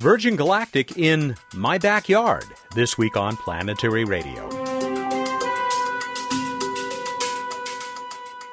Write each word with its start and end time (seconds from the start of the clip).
Virgin 0.00 0.36
Galactic 0.36 0.96
in 0.96 1.34
My 1.54 1.76
Backyard, 1.76 2.44
this 2.72 2.96
week 2.96 3.16
on 3.16 3.36
Planetary 3.36 4.04
Radio. 4.04 4.48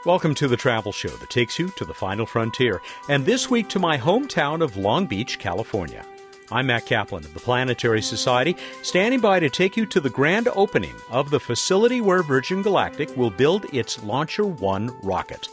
Welcome 0.07 0.33
to 0.33 0.47
the 0.47 0.57
travel 0.57 0.91
show 0.91 1.09
that 1.09 1.29
takes 1.29 1.59
you 1.59 1.69
to 1.77 1.85
the 1.85 1.93
final 1.93 2.25
frontier, 2.25 2.81
and 3.09 3.27
this 3.27 3.47
week 3.47 3.69
to 3.69 3.77
my 3.77 3.95
hometown 3.95 4.63
of 4.63 4.75
Long 4.75 5.05
Beach, 5.05 5.37
California. 5.37 6.03
I'm 6.51 6.65
Matt 6.65 6.87
Kaplan 6.87 7.23
of 7.23 7.35
the 7.35 7.39
Planetary 7.39 8.01
Society, 8.01 8.57
standing 8.81 9.19
by 9.19 9.39
to 9.39 9.47
take 9.51 9.77
you 9.77 9.85
to 9.85 9.99
the 9.99 10.09
grand 10.09 10.47
opening 10.55 10.95
of 11.11 11.29
the 11.29 11.39
facility 11.39 12.01
where 12.01 12.23
Virgin 12.23 12.63
Galactic 12.63 13.15
will 13.15 13.29
build 13.29 13.71
its 13.71 14.03
Launcher 14.03 14.47
One 14.47 14.97
rocket. 15.03 15.47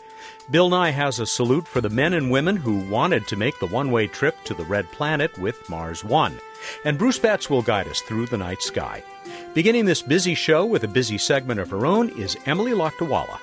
Bill 0.50 0.68
Nye 0.68 0.90
has 0.90 1.20
a 1.20 1.26
salute 1.26 1.68
for 1.68 1.80
the 1.80 1.88
men 1.88 2.14
and 2.14 2.30
women 2.30 2.56
who 2.56 2.78
wanted 2.90 3.28
to 3.28 3.36
make 3.36 3.58
the 3.58 3.66
one 3.66 3.90
way 3.92 4.06
trip 4.06 4.36
to 4.44 4.54
the 4.54 4.64
red 4.64 4.90
planet 4.90 5.36
with 5.38 5.68
Mars 5.70 6.04
One. 6.04 6.38
And 6.84 6.98
Bruce 6.98 7.18
Betts 7.18 7.48
will 7.48 7.62
guide 7.62 7.88
us 7.88 8.00
through 8.00 8.26
the 8.26 8.38
night 8.38 8.60
sky. 8.60 9.02
Beginning 9.54 9.84
this 9.84 10.02
busy 10.02 10.34
show 10.34 10.66
with 10.66 10.84
a 10.84 10.88
busy 10.88 11.16
segment 11.16 11.60
of 11.60 11.70
her 11.70 11.86
own 11.86 12.08
is 12.18 12.36
Emily 12.44 12.72
Lakdawalla. 12.72 13.38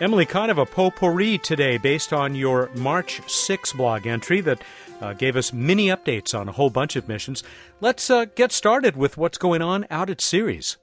Emily, 0.00 0.26
kind 0.26 0.50
of 0.50 0.58
a 0.58 0.66
potpourri 0.66 1.38
today 1.38 1.78
based 1.78 2.12
on 2.12 2.34
your 2.34 2.68
March 2.74 3.22
6 3.30 3.72
blog 3.72 4.06
entry 4.06 4.40
that 4.40 4.60
uh, 5.00 5.12
gave 5.14 5.36
us 5.36 5.52
mini 5.52 5.86
updates 5.86 6.38
on 6.38 6.48
a 6.48 6.52
whole 6.52 6.70
bunch 6.70 6.96
of 6.96 7.08
missions. 7.08 7.42
Let's 7.80 8.10
uh, 8.10 8.26
get 8.26 8.52
started 8.52 8.96
with 8.96 9.16
what's 9.16 9.38
going 9.38 9.62
on 9.62 9.86
out 9.90 10.10
at 10.10 10.20
Ceres. 10.20 10.76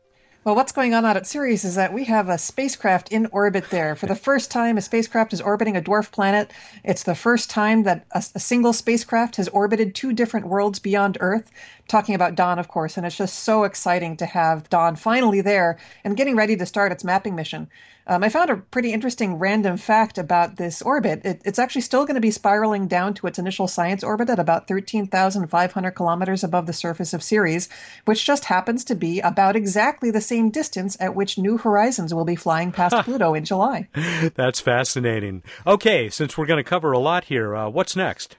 Well, 0.43 0.55
what's 0.55 0.71
going 0.71 0.95
on 0.95 1.05
out 1.05 1.17
at 1.17 1.27
Ceres 1.27 1.63
is 1.63 1.75
that 1.75 1.93
we 1.93 2.05
have 2.05 2.27
a 2.27 2.35
spacecraft 2.39 3.11
in 3.11 3.27
orbit 3.27 3.69
there. 3.69 3.95
For 3.95 4.07
the 4.07 4.15
first 4.15 4.49
time, 4.49 4.75
a 4.75 4.81
spacecraft 4.81 5.33
is 5.33 5.41
orbiting 5.41 5.77
a 5.77 5.81
dwarf 5.83 6.11
planet. 6.11 6.51
It's 6.83 7.03
the 7.03 7.13
first 7.13 7.51
time 7.51 7.83
that 7.83 8.07
a, 8.11 8.25
a, 8.33 8.39
single 8.39 8.73
spacecraft 8.73 9.35
has 9.35 9.47
orbited 9.49 9.93
two 9.93 10.13
different 10.13 10.47
worlds 10.47 10.79
beyond 10.79 11.19
Earth. 11.19 11.51
Talking 11.91 12.15
about 12.15 12.35
Dawn, 12.35 12.57
of 12.57 12.69
course, 12.69 12.95
and 12.95 13.05
it's 13.05 13.17
just 13.17 13.39
so 13.39 13.65
exciting 13.65 14.15
to 14.15 14.25
have 14.25 14.69
Dawn 14.69 14.95
finally 14.95 15.41
there 15.41 15.77
and 16.05 16.15
getting 16.15 16.37
ready 16.37 16.55
to 16.55 16.65
start 16.65 16.93
its 16.93 17.03
mapping 17.03 17.35
mission. 17.35 17.67
Um, 18.07 18.23
I 18.23 18.29
found 18.29 18.49
a 18.49 18.55
pretty 18.55 18.93
interesting 18.93 19.35
random 19.35 19.75
fact 19.75 20.17
about 20.17 20.55
this 20.55 20.81
orbit. 20.81 21.25
It, 21.25 21.41
it's 21.43 21.59
actually 21.59 21.81
still 21.81 22.05
going 22.05 22.15
to 22.15 22.21
be 22.21 22.31
spiraling 22.31 22.87
down 22.87 23.13
to 23.15 23.27
its 23.27 23.39
initial 23.39 23.67
science 23.67 24.05
orbit 24.05 24.29
at 24.29 24.39
about 24.39 24.69
13,500 24.69 25.91
kilometers 25.91 26.45
above 26.45 26.65
the 26.65 26.71
surface 26.71 27.13
of 27.13 27.21
Ceres, 27.21 27.67
which 28.05 28.25
just 28.25 28.45
happens 28.45 28.85
to 28.85 28.95
be 28.95 29.19
about 29.19 29.57
exactly 29.57 30.11
the 30.11 30.21
same 30.21 30.49
distance 30.49 30.95
at 31.01 31.13
which 31.13 31.37
New 31.37 31.57
Horizons 31.57 32.13
will 32.13 32.23
be 32.23 32.37
flying 32.37 32.71
past 32.71 32.95
Pluto 33.03 33.33
in 33.33 33.43
July. 33.43 33.89
That's 34.35 34.61
fascinating. 34.61 35.43
Okay, 35.67 36.09
since 36.09 36.37
we're 36.37 36.45
going 36.45 36.63
to 36.63 36.69
cover 36.69 36.93
a 36.93 36.99
lot 36.99 37.25
here, 37.25 37.53
uh, 37.53 37.67
what's 37.67 37.97
next? 37.97 38.37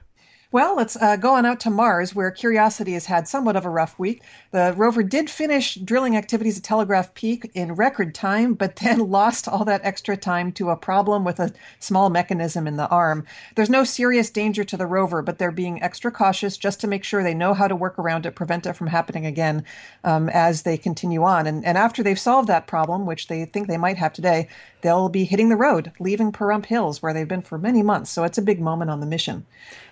Well, 0.53 0.75
let's 0.75 0.95
uh, 0.95 1.15
go 1.15 1.33
on 1.33 1.47
out 1.47 1.59
to 1.61 1.71
Mars, 1.71 2.13
where 2.13 2.29
Curiosity 2.29 2.93
has 2.93 3.07
had 3.07 3.27
somewhat 3.27 3.55
of 3.55 3.65
a 3.65 3.71
rough 3.71 3.97
week. 3.97 4.21
The 4.51 4.75
rover 4.77 5.01
did 5.01 5.27
finish 5.27 5.73
drilling 5.73 6.15
activities 6.15 6.59
at 6.59 6.63
Telegraph 6.63 7.15
Peak 7.15 7.49
in 7.55 7.73
record 7.73 8.13
time, 8.13 8.53
but 8.53 8.75
then 8.83 8.99
lost 9.09 9.47
all 9.47 9.65
that 9.65 9.83
extra 9.83 10.15
time 10.15 10.51
to 10.51 10.69
a 10.69 10.75
problem 10.77 11.23
with 11.23 11.39
a 11.39 11.51
small 11.79 12.11
mechanism 12.11 12.67
in 12.67 12.77
the 12.77 12.87
arm. 12.89 13.25
There's 13.55 13.71
no 13.71 13.83
serious 13.83 14.29
danger 14.29 14.63
to 14.63 14.77
the 14.77 14.85
rover, 14.85 15.23
but 15.23 15.39
they're 15.39 15.51
being 15.51 15.81
extra 15.81 16.11
cautious 16.11 16.55
just 16.55 16.79
to 16.81 16.87
make 16.87 17.03
sure 17.03 17.23
they 17.23 17.33
know 17.33 17.55
how 17.55 17.67
to 17.67 17.75
work 17.75 17.97
around 17.97 18.27
it, 18.27 18.35
prevent 18.35 18.67
it 18.67 18.73
from 18.73 18.85
happening 18.85 19.25
again 19.25 19.65
um, 20.03 20.29
as 20.29 20.61
they 20.61 20.77
continue 20.77 21.23
on. 21.23 21.47
And, 21.47 21.65
and 21.65 21.79
after 21.79 22.03
they've 22.03 22.19
solved 22.19 22.47
that 22.49 22.67
problem, 22.67 23.07
which 23.07 23.25
they 23.25 23.45
think 23.45 23.67
they 23.67 23.77
might 23.77 23.97
have 23.97 24.13
today, 24.13 24.49
they'll 24.83 25.09
be 25.09 25.23
hitting 25.23 25.49
the 25.49 25.55
road, 25.55 25.91
leaving 25.99 26.31
Pahrump 26.31 26.67
Hills, 26.67 27.01
where 27.01 27.13
they've 27.13 27.27
been 27.27 27.41
for 27.41 27.57
many 27.57 27.81
months. 27.81 28.11
So 28.11 28.23
it's 28.23 28.37
a 28.37 28.43
big 28.43 28.61
moment 28.61 28.91
on 28.91 28.99
the 28.99 29.07
mission. 29.07 29.45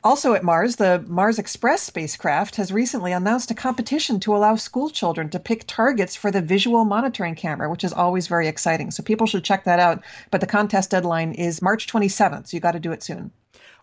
Also 0.04 0.34
at 0.34 0.44
Mars, 0.44 0.76
the 0.76 1.04
Mars 1.08 1.40
Express 1.40 1.82
spacecraft 1.82 2.58
has 2.58 2.72
recently 2.72 3.12
announced 3.12 3.50
a 3.50 3.56
competition 3.56 4.20
to 4.20 4.36
allow 4.36 4.56
school 4.56 4.90
children 4.90 5.30
to 5.30 5.40
pick 5.40 5.64
targets 5.66 6.16
for 6.16 6.30
the 6.30 6.42
visual 6.42 6.86
monitoring 6.86 7.34
camera, 7.34 7.72
which 7.72 7.84
is 7.84 7.94
always 7.94 8.28
very 8.28 8.48
exciting. 8.48 8.92
So 8.92 9.02
people 9.02 9.26
should 9.26 9.44
check 9.44 9.64
that 9.64 9.80
out. 9.80 10.04
But 10.30 10.42
the 10.42 10.48
contest 10.48 10.92
deadline 10.92 11.32
is 11.32 11.62
March 11.62 11.88
27th, 11.88 12.48
so 12.48 12.58
you 12.58 12.62
got 12.62 12.74
to 12.74 12.80
do 12.80 12.92
it 12.92 13.02
soon. 13.02 13.32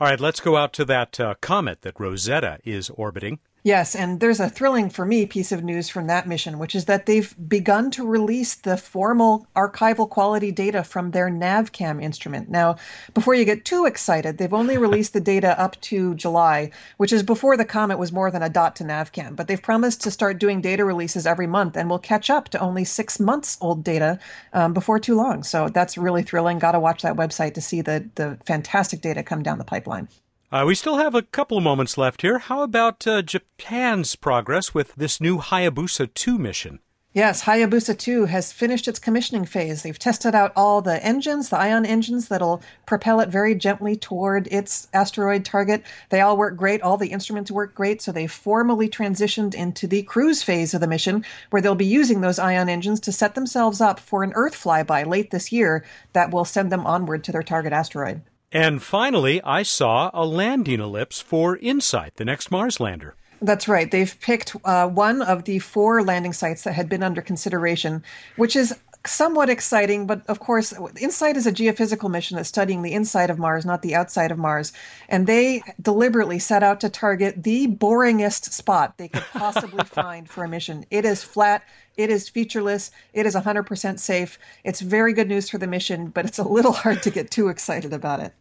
All 0.01 0.07
right, 0.07 0.21
let's 0.21 0.41
go 0.41 0.57
out 0.57 0.73
to 0.75 0.85
that 0.85 1.19
uh, 1.19 1.35
comet 1.41 1.83
that 1.83 1.99
Rosetta 1.99 2.59
is 2.65 2.91
orbiting. 2.91 3.41
Yes, 3.65 3.95
and 3.97 4.21
there's 4.21 4.39
a 4.41 4.49
thrilling 4.49 4.89
for 4.89 5.05
me 5.05 5.27
piece 5.27 5.51
of 5.51 5.65
news 5.65 5.89
from 5.89 6.07
that 6.07 6.29
mission, 6.29 6.59
which 6.59 6.77
is 6.77 6.85
that 6.85 7.07
they've 7.07 7.35
begun 7.49 7.91
to 7.91 8.07
release 8.07 8.55
the 8.55 8.77
formal 8.77 9.47
archival 9.57 10.09
quality 10.09 10.53
data 10.53 10.85
from 10.85 11.11
their 11.11 11.29
NavCam 11.29 12.03
instrument. 12.03 12.49
Now, 12.49 12.77
before 13.15 13.35
you 13.35 13.45
get 13.45 13.65
too 13.65 13.85
excited, 13.85 14.39
they've 14.39 14.55
only 14.55 14.79
released 14.79 15.13
the 15.13 15.21
data 15.21 15.61
up 15.61 15.79
to 15.83 16.15
July, 16.15 16.71
which 16.99 17.13
is 17.13 17.25
before 17.25 17.57
the 17.57 17.65
comet 17.65 17.99
was 17.99 18.13
more 18.13 18.31
than 18.31 18.45
a 18.45 18.49
dot 18.49 18.77
to 18.77 18.85
NavCam. 18.85 19.35
But 19.35 19.49
they've 19.49 19.61
promised 19.61 20.03
to 20.03 20.11
start 20.13 20.39
doing 20.39 20.61
data 20.61 20.85
releases 20.85 21.27
every 21.27 21.49
month, 21.49 21.77
and 21.77 21.91
we'll 21.91 21.99
catch 21.99 22.31
up 22.31 22.49
to 22.51 22.61
only 22.61 22.85
six 22.85 23.19
months 23.19 23.59
old 23.61 23.83
data 23.83 24.21
um, 24.53 24.73
before 24.73 25.01
too 25.01 25.17
long. 25.17 25.43
So 25.43 25.69
that's 25.69 25.99
really 25.99 26.23
thrilling. 26.23 26.61
Got 26.61 26.73
to 26.73 26.81
watch 26.81 27.03
that 27.03 27.17
website 27.17 27.55
to 27.55 27.61
see 27.61 27.83
the 27.83 28.09
the 28.15 28.39
fantastic 28.47 29.01
data 29.01 29.23
come 29.25 29.43
down 29.43 29.59
the 29.59 29.65
pipeline. 29.65 30.09
Uh, 30.51 30.65
we 30.67 30.75
still 30.75 30.97
have 30.97 31.15
a 31.15 31.21
couple 31.21 31.59
of 31.59 31.63
moments 31.65 31.99
left 31.99 32.23
here. 32.23 32.39
How 32.39 32.63
about 32.63 33.07
uh, 33.07 33.21
Japan's 33.21 34.17
progress 34.17 34.73
with 34.73 34.95
this 34.95 35.21
new 35.21 35.37
Hayabusa 35.41 36.15
2 36.15 36.39
mission? 36.39 36.81
Yes, 37.13 37.43
Hayabusa 37.43 37.99
2 37.99 38.25
has 38.25 38.51
finished 38.51 38.89
its 38.89 38.99
commissioning 38.99 39.45
phase. 39.45 39.83
They've 39.83 39.99
tested 39.99 40.35
out 40.35 40.55
all 40.57 40.81
the 40.81 41.05
engines, 41.05 41.51
the 41.51 41.59
ion 41.59 41.85
engines 41.85 42.29
that'll 42.29 42.63
propel 42.87 43.21
it 43.21 43.29
very 43.29 43.55
gently 43.55 43.95
toward 43.95 44.47
its 44.47 44.89
asteroid 44.95 45.45
target. 45.45 45.83
They 46.09 46.23
all 46.23 46.39
work 46.39 46.57
great. 46.57 46.81
All 46.81 46.97
the 46.97 47.09
instruments 47.09 47.51
work 47.51 47.75
great. 47.75 48.01
So 48.01 48.11
they 48.11 48.27
formally 48.27 48.89
transitioned 48.89 49.55
into 49.55 49.87
the 49.87 50.03
cruise 50.05 50.43
phase 50.43 50.73
of 50.73 50.81
the 50.81 50.87
mission, 50.87 51.27
where 51.51 51.61
they'll 51.61 51.75
be 51.75 51.85
using 51.85 52.23
those 52.23 52.39
ion 52.39 52.71
engines 52.71 53.01
to 53.01 53.13
set 53.13 53.35
themselves 53.35 53.83
up 53.83 54.01
for 54.01 54.23
an 54.23 54.33
Earth 54.35 54.55
flyby 54.55 55.05
late 55.05 55.31
this 55.31 55.53
year 55.53 55.85
that 56.15 56.31
will 56.31 56.47
send 56.47 56.73
them 56.73 56.87
onward 56.87 57.23
to 57.25 57.33
their 57.33 57.43
target 57.43 57.75
asteroid. 57.75 58.23
And 58.51 58.83
finally, 58.83 59.43
I 59.43 59.63
saw 59.63 60.11
a 60.15 60.25
landing 60.25 60.81
ellipse 60.81 61.21
for 61.21 61.57
InSight, 61.57 62.17
the 62.17 62.25
next 62.25 62.51
Mars 62.51 62.81
lander. 62.81 63.15
That's 63.41 63.69
right. 63.69 63.91
They've 63.91 64.19
picked 64.21 64.57
uh, 64.65 64.89
one 64.89 65.23
of 65.23 65.45
the 65.45 65.59
four 65.61 66.03
landing 66.03 66.33
sites 66.33 66.65
that 66.65 66.73
had 66.73 66.89
been 66.89 67.03
under 67.03 67.23
consideration, 67.23 68.03
which 68.37 68.57
is 68.57 68.75
somewhat 69.09 69.51
exciting, 69.51 70.07
but 70.07 70.27
of 70.27 70.41
course, 70.41 70.73
InSight 70.73 71.37
is 71.37 71.47
a 71.47 71.53
geophysical 71.53 72.11
mission 72.11 72.37
that's 72.37 72.49
studying 72.49 72.83
the 72.83 72.93
inside 72.93 73.31
of 73.31 73.39
Mars, 73.39 73.67
not 73.67 73.83
the 73.83 73.95
outside 73.95 74.31
of 74.31 74.39
Mars. 74.39 74.73
And 75.09 75.27
they 75.27 75.63
deliberately 75.81 76.39
set 76.39 76.63
out 76.63 76.81
to 76.81 76.89
target 76.89 77.43
the 77.43 77.67
boringest 77.67 78.53
spot 78.53 78.99
they 78.99 79.09
could 79.09 79.25
possibly 79.33 79.85
find 79.87 80.29
for 80.29 80.45
a 80.45 80.49
mission. 80.49 80.85
It 80.91 81.05
is 81.05 81.23
flat, 81.25 81.63
it 81.97 82.11
is 82.11 82.29
featureless, 82.29 82.91
it 83.13 83.27
is 83.27 83.35
100% 83.35 83.99
safe. 83.99 84.39
It's 84.65 84.81
very 84.81 85.13
good 85.13 85.29
news 85.29 85.51
for 85.51 85.59
the 85.59 85.67
mission, 85.67 86.09
but 86.09 86.25
it's 86.25 86.39
a 86.39 86.49
little 86.49 86.73
hard 86.73 87.03
to 87.03 87.11
get 87.11 87.31
too 87.31 87.49
excited 87.49 87.93
about 87.93 88.21
it. 88.21 88.35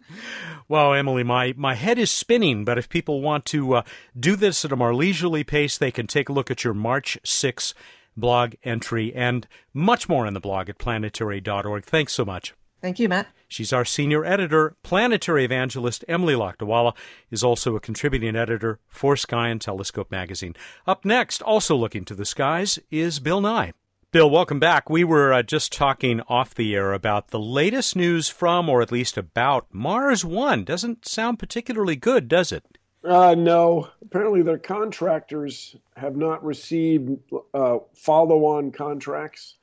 Well, 0.69 0.93
Emily, 0.93 1.23
my, 1.23 1.53
my 1.57 1.75
head 1.75 1.97
is 1.97 2.11
spinning, 2.11 2.65
but 2.65 2.77
if 2.77 2.89
people 2.89 3.21
want 3.21 3.45
to 3.45 3.75
uh, 3.75 3.81
do 4.19 4.35
this 4.35 4.65
at 4.65 4.71
a 4.71 4.75
more 4.75 4.93
leisurely 4.93 5.43
pace, 5.43 5.77
they 5.77 5.91
can 5.91 6.07
take 6.07 6.29
a 6.29 6.33
look 6.33 6.51
at 6.51 6.63
your 6.63 6.73
March 6.73 7.17
6 7.23 7.73
blog 8.17 8.55
entry, 8.63 9.13
and 9.15 9.47
much 9.73 10.09
more 10.09 10.25
in 10.25 10.33
the 10.33 10.39
blog 10.39 10.69
at 10.69 10.77
planetary.org. 10.77 11.85
Thanks 11.85 12.13
so 12.13 12.25
much. 12.25 12.53
Thank 12.81 12.99
you, 12.99 13.09
Matt. 13.09 13.27
She's 13.47 13.73
our 13.73 13.85
senior 13.85 14.25
editor. 14.25 14.75
Planetary 14.83 15.45
evangelist 15.45 16.03
Emily 16.07 16.33
Lakdawalla 16.33 16.93
is 17.31 17.43
also 17.43 17.75
a 17.75 17.79
contributing 17.79 18.35
editor 18.35 18.79
for 18.87 19.15
Sky 19.15 19.47
and 19.49 19.61
Telescope 19.61 20.11
magazine. 20.11 20.55
Up 20.85 21.05
next, 21.05 21.41
also 21.41 21.75
looking 21.75 22.05
to 22.05 22.15
the 22.15 22.25
skies, 22.25 22.77
is 22.91 23.19
Bill 23.19 23.41
Nye. 23.41 23.73
Bill, 24.11 24.29
welcome 24.29 24.59
back. 24.59 24.89
We 24.89 25.03
were 25.03 25.33
uh, 25.33 25.43
just 25.43 25.73
talking 25.73 26.21
off 26.29 26.55
the 26.55 26.75
air 26.75 26.93
about 26.93 27.29
the 27.29 27.39
latest 27.39 27.95
news 27.95 28.29
from, 28.29 28.69
or 28.69 28.81
at 28.81 28.91
least 28.91 29.17
about, 29.17 29.67
Mars 29.71 30.23
One. 30.23 30.63
Doesn't 30.63 31.07
sound 31.07 31.39
particularly 31.39 31.95
good, 31.95 32.27
does 32.27 32.51
it? 32.51 32.76
Uh, 33.07 33.35
no. 33.35 33.87
Apparently, 34.01 34.41
their 34.41 34.57
contractors 34.57 35.77
have 35.95 36.17
not 36.17 36.43
received 36.43 37.17
uh, 37.53 37.77
follow 37.93 38.45
on 38.45 38.69
contracts, 38.69 39.55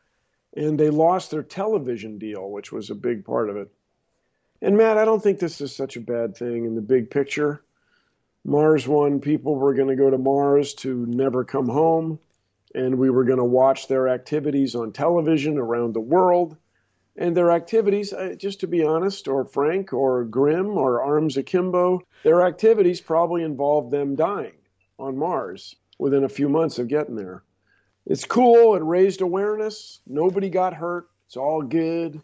and 0.57 0.81
they 0.81 0.89
lost 0.89 1.31
their 1.31 1.43
television 1.43 2.17
deal, 2.17 2.51
which 2.51 2.73
was 2.73 2.89
a 2.89 2.95
big 2.95 3.23
part 3.23 3.51
of 3.51 3.57
it. 3.57 3.71
And, 4.63 4.79
Matt, 4.79 4.97
I 4.97 5.05
don't 5.05 5.23
think 5.23 5.39
this 5.39 5.61
is 5.61 5.77
such 5.77 5.97
a 5.97 6.01
bad 6.01 6.35
thing 6.35 6.65
in 6.65 6.75
the 6.75 6.81
big 6.81 7.11
picture. 7.11 7.63
Mars 8.47 8.89
One 8.89 9.21
people 9.21 9.57
were 9.57 9.75
going 9.75 9.89
to 9.89 9.97
go 9.97 10.09
to 10.09 10.17
Mars 10.17 10.73
to 10.77 11.05
never 11.07 11.45
come 11.45 11.69
home, 11.69 12.19
and 12.75 12.99
we 12.99 13.11
were 13.11 13.25
going 13.25 13.39
to 13.39 13.45
watch 13.45 13.89
their 13.89 14.09
activities 14.09 14.75
on 14.75 14.91
television 14.91 15.59
around 15.59 15.93
the 15.93 16.01
world 16.01 16.57
and 17.17 17.37
their 17.37 17.51
activities, 17.51 18.13
uh, 18.13 18.35
just 18.37 18.61
to 18.61 18.67
be 18.67 18.85
honest, 18.85 19.29
or 19.29 19.45
frank, 19.45 19.93
or 19.93 20.25
grim, 20.25 20.77
or 20.77 21.03
arms 21.03 21.37
akimbo, 21.37 22.01
their 22.23 22.43
activities 22.43 23.01
probably 23.01 23.43
involved 23.43 23.91
them 23.91 24.17
dying 24.17 24.55
on 24.99 25.17
Mars 25.17 25.77
within 25.99 26.25
a 26.25 26.29
few 26.29 26.49
months 26.49 26.79
of 26.79 26.89
getting 26.89 27.17
there. 27.17 27.43
It's 28.07 28.25
cool. 28.25 28.75
It 28.75 28.83
raised 28.83 29.21
awareness. 29.21 30.01
Nobody 30.07 30.51
got 30.51 30.75
hurt. 30.75 31.09
It's 31.27 31.37
all 31.37 31.63
good. 31.63 32.21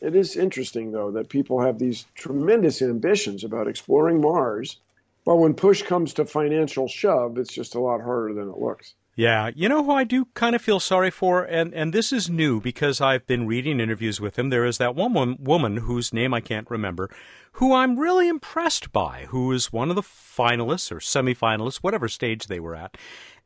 It 0.00 0.14
is 0.14 0.36
interesting, 0.36 0.92
though, 0.92 1.10
that 1.12 1.28
people 1.28 1.60
have 1.60 1.78
these 1.78 2.06
tremendous 2.14 2.82
ambitions 2.82 3.44
about 3.44 3.68
exploring 3.68 4.20
Mars, 4.20 4.78
But 5.24 5.36
when 5.36 5.54
push 5.54 5.82
comes 5.82 6.14
to 6.14 6.24
financial 6.26 6.86
shove, 6.86 7.38
it's 7.38 7.52
just 7.52 7.74
a 7.74 7.80
lot 7.80 8.00
harder 8.02 8.34
than 8.34 8.48
it 8.48 8.58
looks. 8.58 8.94
Yeah, 9.16 9.50
you 9.54 9.68
know 9.68 9.84
who 9.84 9.92
I 9.92 10.02
do 10.02 10.26
kind 10.34 10.56
of 10.56 10.62
feel 10.62 10.80
sorry 10.80 11.10
for, 11.10 11.44
and 11.44 11.72
and 11.72 11.92
this 11.92 12.12
is 12.12 12.28
new 12.28 12.60
because 12.60 13.00
I've 13.00 13.26
been 13.28 13.46
reading 13.46 13.78
interviews 13.78 14.20
with 14.20 14.36
him. 14.36 14.48
There 14.48 14.64
is 14.64 14.78
that 14.78 14.96
one 14.96 15.36
woman 15.38 15.76
whose 15.78 16.12
name 16.12 16.34
I 16.34 16.40
can't 16.40 16.68
remember, 16.68 17.08
who 17.52 17.72
I'm 17.72 17.96
really 17.96 18.28
impressed 18.28 18.90
by, 18.92 19.26
who 19.28 19.52
is 19.52 19.72
one 19.72 19.88
of 19.88 19.94
the 19.94 20.02
finalists 20.02 20.90
or 20.90 20.96
semifinalists, 20.96 21.76
whatever 21.76 22.08
stage 22.08 22.48
they 22.48 22.58
were 22.58 22.74
at. 22.74 22.96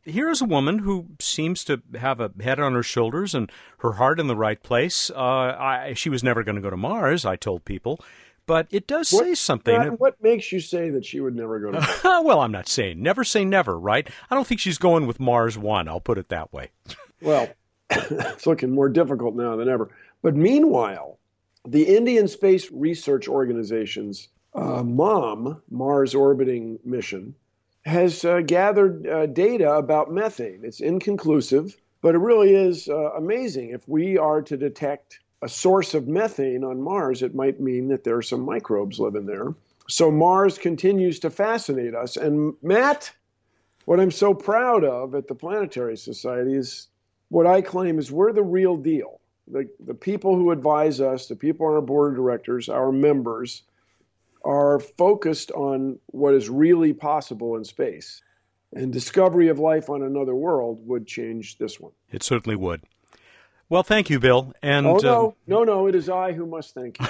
Here's 0.04 0.40
a 0.40 0.46
woman 0.46 0.78
who 0.78 1.08
seems 1.20 1.64
to 1.64 1.82
have 2.00 2.18
a 2.18 2.30
head 2.40 2.58
on 2.58 2.72
her 2.72 2.82
shoulders 2.82 3.34
and 3.34 3.52
her 3.80 3.94
heart 3.94 4.18
in 4.18 4.26
the 4.26 4.36
right 4.36 4.62
place. 4.62 5.10
Uh, 5.10 5.18
I, 5.18 5.92
she 5.94 6.08
was 6.08 6.24
never 6.24 6.42
going 6.42 6.56
to 6.56 6.62
go 6.62 6.70
to 6.70 6.78
Mars, 6.78 7.26
I 7.26 7.36
told 7.36 7.66
people 7.66 8.00
but 8.48 8.66
it 8.70 8.86
does 8.86 9.12
what, 9.12 9.24
say 9.24 9.34
something. 9.34 9.76
Uh, 9.76 9.90
what 9.90 10.20
makes 10.22 10.50
you 10.50 10.58
say 10.58 10.88
that 10.88 11.04
she 11.04 11.20
would 11.20 11.36
never 11.36 11.60
go 11.60 11.70
to 11.70 11.80
Mars? 12.04 12.24
well, 12.24 12.40
I'm 12.40 12.50
not 12.50 12.66
saying 12.66 13.00
never 13.00 13.22
say 13.22 13.44
never, 13.44 13.78
right? 13.78 14.08
I 14.30 14.34
don't 14.34 14.46
think 14.46 14.58
she's 14.60 14.78
going 14.78 15.06
with 15.06 15.20
Mars 15.20 15.58
One. 15.58 15.86
I'll 15.86 16.00
put 16.00 16.16
it 16.16 16.30
that 16.30 16.50
way. 16.52 16.70
well, 17.20 17.48
it's 17.90 18.46
looking 18.46 18.70
more 18.70 18.88
difficult 18.88 19.36
now 19.36 19.54
than 19.54 19.68
ever. 19.68 19.90
But 20.22 20.34
meanwhile, 20.34 21.18
the 21.66 21.84
Indian 21.84 22.26
Space 22.26 22.72
Research 22.72 23.28
Organization's 23.28 24.28
uh, 24.54 24.82
MOM, 24.82 25.60
Mars 25.70 26.14
Orbiting 26.14 26.78
Mission, 26.84 27.34
has 27.84 28.24
uh, 28.24 28.40
gathered 28.40 29.06
uh, 29.06 29.26
data 29.26 29.74
about 29.74 30.10
methane. 30.10 30.60
It's 30.64 30.80
inconclusive, 30.80 31.76
but 32.00 32.14
it 32.14 32.18
really 32.18 32.54
is 32.54 32.88
uh, 32.88 33.12
amazing. 33.12 33.70
If 33.70 33.86
we 33.86 34.16
are 34.16 34.40
to 34.40 34.56
detect 34.56 35.20
a 35.42 35.48
source 35.48 35.94
of 35.94 36.08
methane 36.08 36.64
on 36.64 36.82
Mars, 36.82 37.22
it 37.22 37.34
might 37.34 37.60
mean 37.60 37.88
that 37.88 38.04
there 38.04 38.16
are 38.16 38.22
some 38.22 38.40
microbes 38.40 38.98
living 38.98 39.26
there. 39.26 39.54
So 39.88 40.10
Mars 40.10 40.58
continues 40.58 41.18
to 41.20 41.30
fascinate 41.30 41.94
us. 41.94 42.16
And 42.16 42.54
Matt, 42.62 43.12
what 43.84 44.00
I'm 44.00 44.10
so 44.10 44.34
proud 44.34 44.84
of 44.84 45.14
at 45.14 45.28
the 45.28 45.34
Planetary 45.34 45.96
Society 45.96 46.54
is 46.54 46.88
what 47.30 47.46
I 47.46 47.62
claim 47.62 47.98
is 47.98 48.12
we're 48.12 48.32
the 48.32 48.42
real 48.42 48.76
deal. 48.76 49.20
The, 49.46 49.68
the 49.80 49.94
people 49.94 50.36
who 50.36 50.50
advise 50.50 51.00
us, 51.00 51.26
the 51.26 51.36
people 51.36 51.66
on 51.66 51.74
our 51.74 51.80
board 51.80 52.12
of 52.12 52.16
directors, 52.16 52.68
our 52.68 52.92
members, 52.92 53.62
are 54.44 54.78
focused 54.78 55.50
on 55.52 55.98
what 56.06 56.34
is 56.34 56.50
really 56.50 56.92
possible 56.92 57.56
in 57.56 57.64
space. 57.64 58.22
And 58.74 58.92
discovery 58.92 59.48
of 59.48 59.58
life 59.58 59.88
on 59.88 60.02
another 60.02 60.34
world 60.34 60.86
would 60.86 61.06
change 61.06 61.56
this 61.56 61.80
one. 61.80 61.92
It 62.10 62.22
certainly 62.22 62.56
would. 62.56 62.82
Well, 63.70 63.82
thank 63.82 64.08
you, 64.08 64.18
Bill. 64.18 64.54
And 64.62 64.86
oh 64.86 64.96
no, 64.96 65.26
um, 65.26 65.34
no, 65.46 65.64
no, 65.64 65.86
it 65.86 65.94
is 65.94 66.08
I 66.08 66.32
who 66.32 66.46
must 66.46 66.74
thank 66.74 66.98
you. 66.98 67.06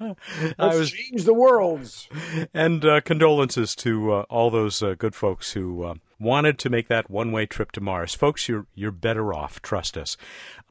Let's 0.58 0.78
was, 0.78 0.92
change 0.92 1.24
the 1.24 1.34
worlds. 1.34 2.08
And 2.52 2.84
uh, 2.84 3.00
condolences 3.00 3.74
to 3.76 4.12
uh, 4.12 4.22
all 4.30 4.50
those 4.50 4.82
uh, 4.82 4.94
good 4.96 5.16
folks 5.16 5.52
who 5.52 5.82
uh, 5.82 5.94
wanted 6.20 6.58
to 6.60 6.70
make 6.70 6.86
that 6.88 7.10
one-way 7.10 7.46
trip 7.46 7.72
to 7.72 7.80
Mars. 7.80 8.14
Folks, 8.14 8.48
you're 8.48 8.66
you're 8.74 8.92
better 8.92 9.34
off. 9.34 9.60
Trust 9.62 9.98
us. 9.98 10.16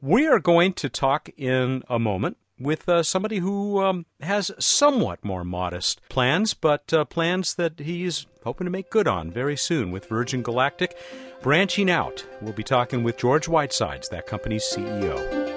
We 0.00 0.26
are 0.26 0.38
going 0.38 0.72
to 0.74 0.88
talk 0.88 1.28
in 1.36 1.82
a 1.88 1.98
moment 1.98 2.38
with 2.58 2.88
uh, 2.88 3.02
somebody 3.02 3.38
who 3.38 3.80
um, 3.82 4.06
has 4.20 4.50
somewhat 4.58 5.24
more 5.24 5.44
modest 5.44 6.00
plans, 6.08 6.54
but 6.54 6.92
uh, 6.92 7.04
plans 7.04 7.54
that 7.54 7.80
he's 7.80 8.26
hoping 8.44 8.64
to 8.64 8.70
make 8.70 8.90
good 8.90 9.08
on 9.08 9.30
very 9.30 9.56
soon 9.56 9.90
with 9.90 10.06
Virgin 10.06 10.42
Galactic. 10.42 10.96
Branching 11.42 11.90
out, 11.90 12.24
we'll 12.40 12.52
be 12.52 12.62
talking 12.62 13.02
with 13.02 13.18
George 13.18 13.46
Whitesides, 13.46 14.08
that 14.08 14.26
company's 14.26 14.64
CEO. 14.64 15.54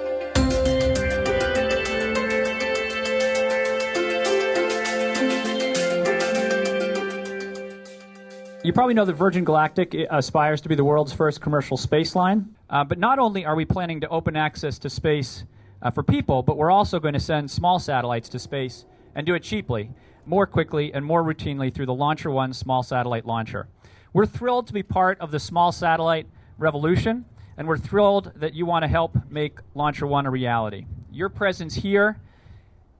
You 8.64 8.72
probably 8.72 8.92
know 8.92 9.06
that 9.06 9.14
Virgin 9.14 9.44
Galactic 9.44 9.94
aspires 10.10 10.60
to 10.60 10.68
be 10.68 10.74
the 10.74 10.84
world's 10.84 11.12
first 11.12 11.40
commercial 11.40 11.76
space 11.76 12.14
line. 12.14 12.54
Uh, 12.68 12.84
but 12.84 12.98
not 12.98 13.18
only 13.18 13.46
are 13.46 13.54
we 13.54 13.64
planning 13.64 14.00
to 14.00 14.08
open 14.08 14.36
access 14.36 14.78
to 14.80 14.90
space 14.90 15.44
uh, 15.82 15.90
for 15.90 16.02
people, 16.02 16.42
but 16.42 16.56
we're 16.56 16.70
also 16.70 16.98
going 16.98 17.14
to 17.14 17.20
send 17.20 17.50
small 17.50 17.78
satellites 17.78 18.28
to 18.30 18.38
space 18.38 18.84
and 19.14 19.26
do 19.26 19.34
it 19.34 19.42
cheaply, 19.42 19.90
more 20.26 20.46
quickly, 20.46 20.92
and 20.92 21.04
more 21.04 21.22
routinely 21.22 21.72
through 21.72 21.86
the 21.86 21.94
Launcher 21.94 22.30
One 22.30 22.52
small 22.52 22.82
satellite 22.82 23.26
launcher. 23.26 23.68
We're 24.12 24.26
thrilled 24.26 24.66
to 24.68 24.72
be 24.72 24.82
part 24.82 25.20
of 25.20 25.30
the 25.30 25.40
small 25.40 25.72
satellite 25.72 26.26
revolution, 26.56 27.24
and 27.56 27.68
we're 27.68 27.78
thrilled 27.78 28.32
that 28.36 28.54
you 28.54 28.66
want 28.66 28.82
to 28.84 28.88
help 28.88 29.16
make 29.30 29.58
Launcher 29.74 30.06
One 30.06 30.26
a 30.26 30.30
reality. 30.30 30.86
Your 31.10 31.28
presence 31.28 31.74
here 31.74 32.20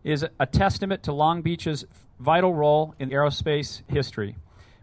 is 0.05 0.25
a 0.39 0.47
testament 0.47 1.03
to 1.05 1.13
Long 1.13 1.43
Beach's 1.43 1.85
vital 2.19 2.55
role 2.55 2.95
in 2.99 3.11
aerospace 3.11 3.83
history. 3.89 4.37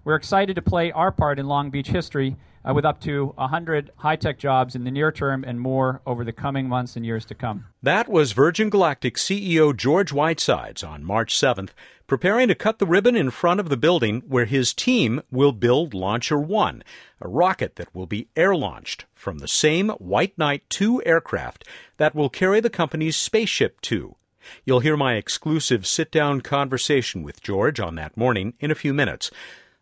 We're 0.04 0.16
excited 0.16 0.56
to 0.56 0.62
play 0.62 0.92
our 0.92 1.12
part 1.12 1.40
in 1.40 1.48
Long 1.48 1.72
Beach 1.72 1.88
history 1.88 2.36
uh, 2.68 2.74
with 2.74 2.86
up 2.86 3.00
to 3.02 3.28
100 3.36 3.92
high 3.98 4.16
tech 4.16 4.40
jobs 4.40 4.76
in 4.76 4.84
the 4.84 4.92
near 4.92 5.12
term 5.12 5.44
and 5.46 5.60
more 5.60 6.02
over 6.06 6.24
the 6.24 6.34
coming 6.34 6.68
months 6.68 6.96
and 6.96 7.06
years 7.06 7.26
to 7.26 7.36
come. 7.36 7.66
That 7.84 8.10
was 8.10 8.32
Virgin 8.32 8.70
Galactic 8.70 9.16
CEO 9.16 9.76
George 9.76 10.12
Whitesides 10.12 10.84
on 10.84 11.04
March 11.04 11.36
7th, 11.36 11.70
preparing 12.08 12.48
to 12.48 12.56
cut 12.56 12.80
the 12.80 12.86
ribbon 12.86 13.16
in 13.16 13.30
front 13.30 13.60
of 13.60 13.70
the 13.70 13.78
building 13.78 14.24
where 14.28 14.46
his 14.46 14.74
team 14.74 15.22
will 15.32 15.52
build 15.52 15.94
Launcher 15.94 16.40
One, 16.40 16.84
a 17.22 17.28
rocket 17.28 17.76
that 17.76 17.94
will 17.94 18.08
be 18.08 18.28
air 18.36 18.56
launched 18.56 19.06
from 19.14 19.40
the 19.40 19.48
same 19.48 19.90
White 19.90 20.38
Knight 20.38 20.64
2 20.70 21.04
aircraft 21.06 21.68
that 21.98 22.16
will 22.16 22.30
carry 22.30 22.60
the 22.60 22.70
company's 22.70 23.16
Spaceship 23.16 23.82
Two. 23.82 24.16
You'll 24.64 24.82
hear 24.82 24.98
my 24.98 25.16
exclusive 25.16 25.88
sit 25.88 26.12
down 26.12 26.42
conversation 26.42 27.24
with 27.24 27.42
George 27.42 27.80
on 27.80 27.96
that 27.96 28.16
morning 28.16 28.54
in 28.60 28.70
a 28.70 28.76
few 28.76 28.94
minutes. 28.94 29.32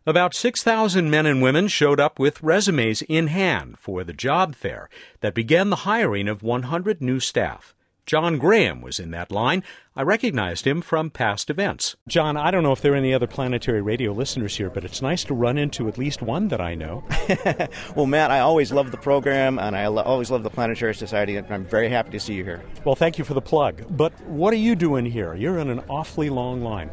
About 0.06 0.34
6,000 0.34 1.08
men 1.08 1.24
and 1.24 1.40
women 1.40 1.66
showed 1.66 1.98
up 1.98 2.18
with 2.18 2.42
resumes 2.42 3.00
in 3.00 3.28
hand 3.28 3.78
for 3.78 4.04
the 4.04 4.12
job 4.12 4.54
fair 4.54 4.90
that 5.20 5.32
began 5.32 5.70
the 5.70 5.76
hiring 5.76 6.28
of 6.28 6.42
100 6.42 7.00
new 7.00 7.18
staff. 7.18 7.74
John 8.04 8.36
Graham 8.36 8.82
was 8.82 9.00
in 9.00 9.12
that 9.12 9.30
line. 9.30 9.62
I 9.96 10.02
recognized 10.02 10.66
him 10.66 10.82
from 10.82 11.08
past 11.08 11.48
events. 11.48 11.96
John, 12.06 12.36
I 12.36 12.50
don't 12.50 12.62
know 12.62 12.72
if 12.72 12.82
there 12.82 12.92
are 12.92 12.96
any 12.96 13.14
other 13.14 13.26
planetary 13.26 13.80
radio 13.80 14.12
listeners 14.12 14.58
here, 14.58 14.68
but 14.68 14.84
it's 14.84 15.00
nice 15.00 15.24
to 15.24 15.32
run 15.32 15.56
into 15.56 15.88
at 15.88 15.96
least 15.96 16.20
one 16.20 16.48
that 16.48 16.60
I 16.60 16.74
know. 16.74 17.02
well, 17.96 18.04
Matt, 18.04 18.30
I 18.30 18.40
always 18.40 18.72
love 18.72 18.90
the 18.90 18.98
program, 18.98 19.58
and 19.58 19.74
I 19.74 19.86
lo- 19.86 20.02
always 20.02 20.30
love 20.30 20.42
the 20.42 20.50
Planetary 20.50 20.94
Society, 20.94 21.36
and 21.36 21.50
I'm 21.50 21.64
very 21.64 21.88
happy 21.88 22.10
to 22.10 22.20
see 22.20 22.34
you 22.34 22.44
here. 22.44 22.62
Well, 22.84 22.94
thank 22.94 23.16
you 23.16 23.24
for 23.24 23.32
the 23.32 23.40
plug. 23.40 23.84
But 23.96 24.12
what 24.26 24.52
are 24.52 24.56
you 24.56 24.76
doing 24.76 25.06
here? 25.06 25.34
You're 25.34 25.58
in 25.60 25.70
an 25.70 25.80
awfully 25.88 26.28
long 26.28 26.62
line 26.62 26.90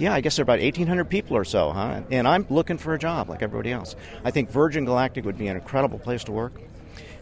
yeah, 0.00 0.14
I 0.14 0.20
guess 0.22 0.36
there 0.36 0.42
are 0.42 0.44
about 0.44 0.60
1,800 0.60 1.04
people 1.04 1.36
or 1.36 1.44
so, 1.44 1.72
huh? 1.72 2.00
And 2.10 2.26
I'm 2.26 2.46
looking 2.48 2.78
for 2.78 2.94
a 2.94 2.98
job 2.98 3.28
like 3.28 3.42
everybody 3.42 3.70
else. 3.70 3.94
I 4.24 4.30
think 4.30 4.50
Virgin 4.50 4.86
Galactic 4.86 5.24
would 5.26 5.36
be 5.36 5.46
an 5.48 5.56
incredible 5.56 5.98
place 5.98 6.24
to 6.24 6.32
work. 6.32 6.54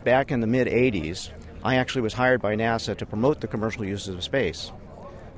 Back 0.05 0.31
in 0.31 0.41
the 0.41 0.47
mid 0.47 0.69
80s, 0.69 1.31
I 1.65 1.75
actually 1.75 2.03
was 2.03 2.15
hired 2.15 2.41
by 2.41 2.55
NASA 2.55 2.97
to 2.97 3.05
promote 3.05 3.41
the 3.41 3.49
commercial 3.49 3.85
uses 3.85 4.15
of 4.15 4.23
space. 4.23 4.71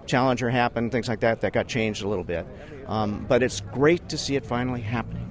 Challenger 0.07 0.51
happened, 0.51 0.93
things 0.93 1.09
like 1.09 1.21
that, 1.21 1.41
that 1.41 1.53
got 1.53 1.67
changed 1.67 2.03
a 2.03 2.09
little 2.09 2.25
bit. 2.25 2.47
Um, 2.87 3.25
but 3.27 3.43
it's 3.43 3.61
great 3.61 4.09
to 4.11 4.19
see 4.19 4.37
it 4.37 4.45
finally 4.45 4.83
happening. 4.83 5.27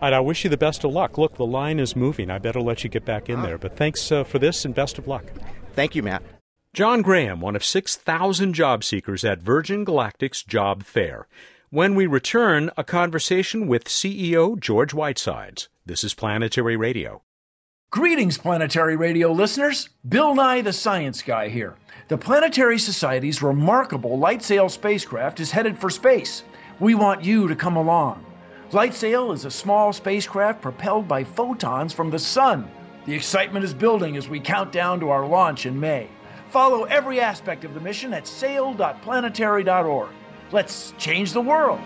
I 0.00 0.20
wish 0.20 0.44
you 0.44 0.50
the 0.50 0.56
best 0.56 0.84
of 0.84 0.92
luck. 0.92 1.16
Look, 1.16 1.36
the 1.36 1.46
line 1.46 1.80
is 1.80 1.96
moving. 1.96 2.30
I 2.30 2.38
better 2.38 2.60
let 2.60 2.84
you 2.84 2.90
get 2.90 3.04
back 3.04 3.30
in 3.30 3.40
there. 3.42 3.56
But 3.56 3.76
thanks 3.76 4.12
uh, 4.12 4.24
for 4.24 4.38
this 4.38 4.64
and 4.64 4.74
best 4.74 4.98
of 4.98 5.08
luck. 5.08 5.24
Thank 5.74 5.94
you, 5.94 6.02
Matt. 6.02 6.22
John 6.74 7.02
Graham, 7.02 7.40
one 7.40 7.54
of 7.54 7.64
6,000 7.64 8.52
job 8.52 8.82
seekers 8.82 9.24
at 9.24 9.38
Virgin 9.38 9.84
Galactic's 9.84 10.42
job 10.42 10.82
fair. 10.82 11.28
When 11.70 11.94
we 11.94 12.06
return, 12.06 12.68
a 12.76 12.82
conversation 12.82 13.68
with 13.68 13.84
CEO 13.84 14.58
George 14.58 14.92
Whitesides. 14.92 15.68
This 15.86 16.02
is 16.02 16.14
Planetary 16.14 16.76
Radio. 16.76 17.22
Greetings, 17.90 18.38
Planetary 18.38 18.96
Radio 18.96 19.30
listeners. 19.30 19.88
Bill 20.08 20.34
Nye, 20.34 20.62
the 20.62 20.72
Science 20.72 21.22
Guy 21.22 21.48
here. 21.48 21.76
The 22.08 22.18
Planetary 22.18 22.80
Society's 22.80 23.40
remarkable 23.40 24.18
LightSail 24.18 24.68
spacecraft 24.68 25.38
is 25.38 25.52
headed 25.52 25.78
for 25.78 25.90
space. 25.90 26.42
We 26.80 26.96
want 26.96 27.22
you 27.22 27.46
to 27.46 27.54
come 27.54 27.76
along. 27.76 28.26
LightSail 28.72 29.32
is 29.32 29.44
a 29.44 29.50
small 29.52 29.92
spacecraft 29.92 30.60
propelled 30.60 31.06
by 31.06 31.22
photons 31.22 31.92
from 31.92 32.10
the 32.10 32.18
sun. 32.18 32.68
The 33.06 33.14
excitement 33.14 33.64
is 33.64 33.72
building 33.72 34.16
as 34.16 34.28
we 34.28 34.40
count 34.40 34.72
down 34.72 34.98
to 34.98 35.10
our 35.10 35.24
launch 35.24 35.66
in 35.66 35.78
May. 35.78 36.08
Follow 36.54 36.84
every 36.84 37.18
aspect 37.18 37.64
of 37.64 37.74
the 37.74 37.80
mission 37.80 38.14
at 38.14 38.28
sail.planetary.org. 38.28 40.08
Let's 40.52 40.94
change 40.98 41.32
the 41.32 41.40
world. 41.40 41.80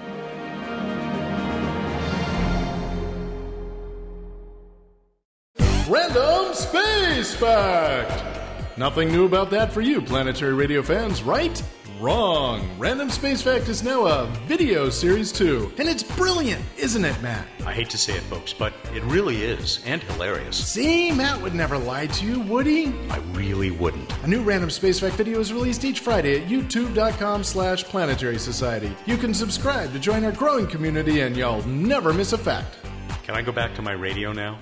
Random 5.89 6.53
Space 6.53 7.35
Fact! 7.35 8.77
Nothing 8.77 9.11
new 9.11 9.25
about 9.25 9.49
that 9.53 9.73
for 9.73 9.81
you, 9.81 10.03
planetary 10.03 10.53
radio 10.53 10.83
fans, 10.83 11.23
right? 11.23 11.63
Wrong. 12.01 12.69
Random 12.79 13.11
Space 13.11 13.43
Fact 13.43 13.69
is 13.69 13.83
now 13.83 14.07
a 14.07 14.27
video 14.47 14.89
series 14.89 15.33
too. 15.33 15.73
And 15.79 15.89
it's 15.89 16.05
brilliant, 16.05 16.65
isn't 16.77 17.05
it, 17.05 17.21
Matt? 17.21 17.47
I 17.67 17.73
hate 17.73 17.91
to 17.91 17.99
say 17.99 18.15
it, 18.15 18.23
folks, 18.23 18.53
but 18.53 18.73
it 18.95 19.03
really 19.03 19.43
is, 19.43 19.83
and 19.85 20.01
hilarious. 20.05 20.57
See, 20.57 21.11
Matt 21.11 21.43
would 21.43 21.55
never 21.55 21.77
lie 21.77 22.07
to 22.07 22.27
you, 22.27 22.41
would 22.43 22.67
he? 22.67 22.87
I 23.11 23.19
really 23.33 23.73
wouldn't. 23.73 24.17
A 24.23 24.29
new 24.29 24.43
Random 24.43 24.71
Space 24.71 25.01
Fact 25.01 25.17
video 25.17 25.41
is 25.41 25.53
released 25.53 25.85
each 25.85 26.01
Friday 26.01 26.41
at 26.41 26.49
youtube.com 26.49 27.43
slash 27.43 27.83
planetary 27.83 28.39
society. 28.39 28.95
You 29.07 29.17
can 29.17 29.35
subscribe 29.35 29.93
to 29.93 29.99
join 29.99 30.25
our 30.25 30.33
growing 30.33 30.69
community 30.69 31.23
and 31.23 31.37
y'all 31.37 31.63
never 31.65 32.13
miss 32.13 32.33
a 32.33 32.39
fact. 32.39 32.77
Can 33.25 33.35
I 33.35 33.43
go 33.43 33.51
back 33.51 33.75
to 33.75 33.83
my 33.83 33.93
radio 33.93 34.33
now? 34.33 34.61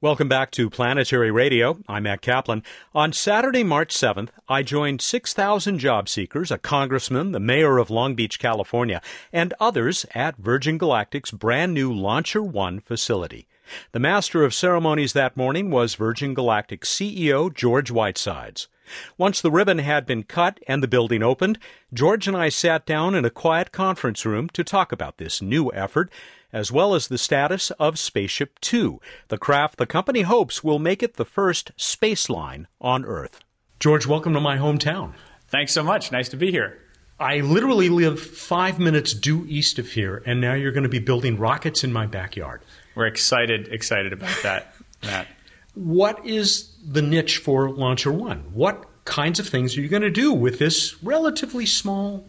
Welcome 0.00 0.28
back 0.28 0.50
to 0.50 0.68
Planetary 0.68 1.30
Radio. 1.30 1.78
I'm 1.88 2.02
Matt 2.02 2.20
Kaplan. 2.20 2.62
On 2.94 3.12
Saturday, 3.12 3.62
March 3.62 3.94
7th, 3.94 4.28
I 4.48 4.62
joined 4.62 5.00
6,000 5.00 5.78
job 5.78 6.10
seekers, 6.10 6.50
a 6.50 6.58
congressman, 6.58 7.32
the 7.32 7.40
mayor 7.40 7.78
of 7.78 7.90
Long 7.90 8.14
Beach, 8.14 8.38
California, 8.38 9.00
and 9.32 9.54
others 9.58 10.04
at 10.12 10.36
Virgin 10.36 10.78
Galactic's 10.78 11.30
brand 11.30 11.72
new 11.72 11.90
Launcher 11.90 12.42
One 12.42 12.80
facility. 12.80 13.46
The 13.92 14.00
master 14.00 14.44
of 14.44 14.52
ceremonies 14.52 15.14
that 15.14 15.38
morning 15.38 15.70
was 15.70 15.94
Virgin 15.94 16.34
Galactic 16.34 16.82
CEO 16.82 17.54
George 17.54 17.90
Whitesides. 17.90 18.68
Once 19.16 19.40
the 19.40 19.50
ribbon 19.50 19.78
had 19.78 20.04
been 20.04 20.24
cut 20.24 20.60
and 20.68 20.82
the 20.82 20.88
building 20.88 21.22
opened, 21.22 21.58
George 21.94 22.28
and 22.28 22.36
I 22.36 22.50
sat 22.50 22.84
down 22.84 23.14
in 23.14 23.24
a 23.24 23.30
quiet 23.30 23.72
conference 23.72 24.26
room 24.26 24.50
to 24.50 24.62
talk 24.62 24.92
about 24.92 25.16
this 25.16 25.40
new 25.40 25.72
effort 25.72 26.10
as 26.54 26.70
well 26.70 26.94
as 26.94 27.08
the 27.08 27.18
status 27.18 27.72
of 27.72 27.98
Spaceship 27.98 28.60
Two, 28.60 29.00
the 29.26 29.36
craft 29.36 29.76
the 29.76 29.86
company 29.86 30.22
hopes 30.22 30.62
will 30.62 30.78
make 30.78 31.02
it 31.02 31.14
the 31.14 31.24
first 31.24 31.72
space 31.76 32.30
line 32.30 32.68
on 32.80 33.04
Earth. 33.04 33.40
George, 33.80 34.06
welcome 34.06 34.32
to 34.32 34.40
my 34.40 34.56
hometown. 34.56 35.14
Thanks 35.48 35.72
so 35.72 35.82
much. 35.82 36.12
Nice 36.12 36.28
to 36.28 36.36
be 36.36 36.52
here. 36.52 36.78
I 37.18 37.40
literally 37.40 37.88
live 37.88 38.20
five 38.20 38.78
minutes 38.78 39.14
due 39.14 39.44
east 39.48 39.80
of 39.80 39.90
here, 39.90 40.22
and 40.24 40.40
now 40.40 40.54
you're 40.54 40.72
going 40.72 40.84
to 40.84 40.88
be 40.88 41.00
building 41.00 41.38
rockets 41.38 41.82
in 41.82 41.92
my 41.92 42.06
backyard. 42.06 42.62
We're 42.94 43.06
excited, 43.06 43.68
excited 43.68 44.12
about 44.12 44.36
that, 44.44 44.74
Matt. 45.02 45.26
What 45.74 46.24
is 46.24 46.72
the 46.86 47.02
niche 47.02 47.38
for 47.38 47.68
Launcher 47.68 48.12
One? 48.12 48.44
What 48.52 48.84
kinds 49.04 49.40
of 49.40 49.48
things 49.48 49.76
are 49.76 49.80
you 49.80 49.88
going 49.88 50.02
to 50.02 50.10
do 50.10 50.32
with 50.32 50.60
this 50.60 51.02
relatively 51.02 51.66
small 51.66 52.24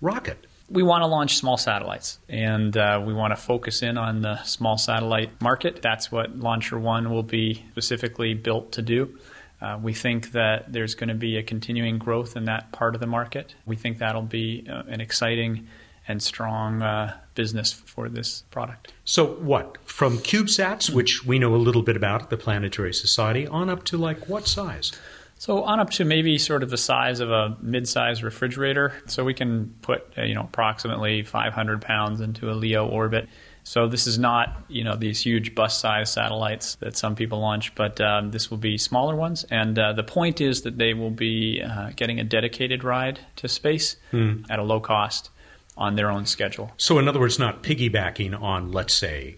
rocket? 0.00 0.46
We 0.68 0.82
want 0.82 1.02
to 1.02 1.06
launch 1.06 1.36
small 1.36 1.56
satellites, 1.56 2.18
and 2.28 2.76
uh, 2.76 3.02
we 3.04 3.14
want 3.14 3.30
to 3.32 3.36
focus 3.36 3.82
in 3.82 3.96
on 3.96 4.22
the 4.22 4.42
small 4.42 4.78
satellite 4.78 5.40
market. 5.40 5.80
That's 5.80 6.10
what 6.10 6.36
Launcher 6.38 6.78
One 6.78 7.10
will 7.10 7.22
be 7.22 7.64
specifically 7.70 8.34
built 8.34 8.72
to 8.72 8.82
do. 8.82 9.16
Uh, 9.60 9.78
we 9.80 9.94
think 9.94 10.32
that 10.32 10.72
there's 10.72 10.94
going 10.94 11.08
to 11.08 11.14
be 11.14 11.36
a 11.36 11.42
continuing 11.42 11.98
growth 11.98 12.36
in 12.36 12.44
that 12.44 12.72
part 12.72 12.94
of 12.94 13.00
the 13.00 13.06
market. 13.06 13.54
We 13.64 13.76
think 13.76 13.98
that'll 13.98 14.22
be 14.22 14.66
uh, 14.68 14.82
an 14.88 15.00
exciting 15.00 15.66
and 16.08 16.22
strong 16.22 16.82
uh, 16.82 17.16
business 17.34 17.72
for 17.72 18.08
this 18.08 18.42
product. 18.50 18.92
So, 19.04 19.26
what? 19.26 19.78
From 19.84 20.18
CubeSats, 20.18 20.90
which 20.90 21.24
we 21.24 21.38
know 21.38 21.54
a 21.54 21.56
little 21.56 21.82
bit 21.82 21.96
about 21.96 22.30
the 22.30 22.36
Planetary 22.36 22.94
Society, 22.94 23.46
on 23.46 23.70
up 23.70 23.84
to 23.84 23.96
like 23.96 24.28
what 24.28 24.46
size? 24.46 24.92
So 25.38 25.62
on 25.64 25.80
up 25.80 25.90
to 25.90 26.04
maybe 26.04 26.38
sort 26.38 26.62
of 26.62 26.70
the 26.70 26.78
size 26.78 27.20
of 27.20 27.30
a 27.30 27.56
mid-sized 27.60 28.22
refrigerator. 28.22 28.94
So 29.06 29.24
we 29.24 29.34
can 29.34 29.74
put 29.82 30.12
uh, 30.16 30.22
you 30.22 30.34
know 30.34 30.42
approximately 30.42 31.22
500 31.22 31.82
pounds 31.82 32.20
into 32.20 32.50
a 32.50 32.54
LEO 32.54 32.86
orbit. 32.86 33.28
So 33.64 33.88
this 33.88 34.06
is 34.06 34.18
not 34.18 34.64
you 34.68 34.84
know 34.84 34.96
these 34.96 35.20
huge 35.20 35.54
bus-sized 35.54 36.12
satellites 36.12 36.76
that 36.76 36.96
some 36.96 37.16
people 37.16 37.40
launch, 37.40 37.74
but 37.74 38.00
um, 38.00 38.30
this 38.30 38.50
will 38.50 38.58
be 38.58 38.78
smaller 38.78 39.14
ones. 39.14 39.44
And 39.50 39.78
uh, 39.78 39.92
the 39.92 40.04
point 40.04 40.40
is 40.40 40.62
that 40.62 40.78
they 40.78 40.94
will 40.94 41.10
be 41.10 41.62
uh, 41.62 41.90
getting 41.96 42.18
a 42.18 42.24
dedicated 42.24 42.82
ride 42.82 43.20
to 43.36 43.48
space 43.48 43.96
hmm. 44.10 44.42
at 44.48 44.58
a 44.58 44.62
low 44.62 44.80
cost 44.80 45.30
on 45.76 45.94
their 45.96 46.10
own 46.10 46.24
schedule. 46.24 46.72
So, 46.78 46.98
in 46.98 47.06
other 47.06 47.20
words, 47.20 47.38
not 47.38 47.62
piggybacking 47.62 48.40
on, 48.40 48.72
let's 48.72 48.94
say, 48.94 49.36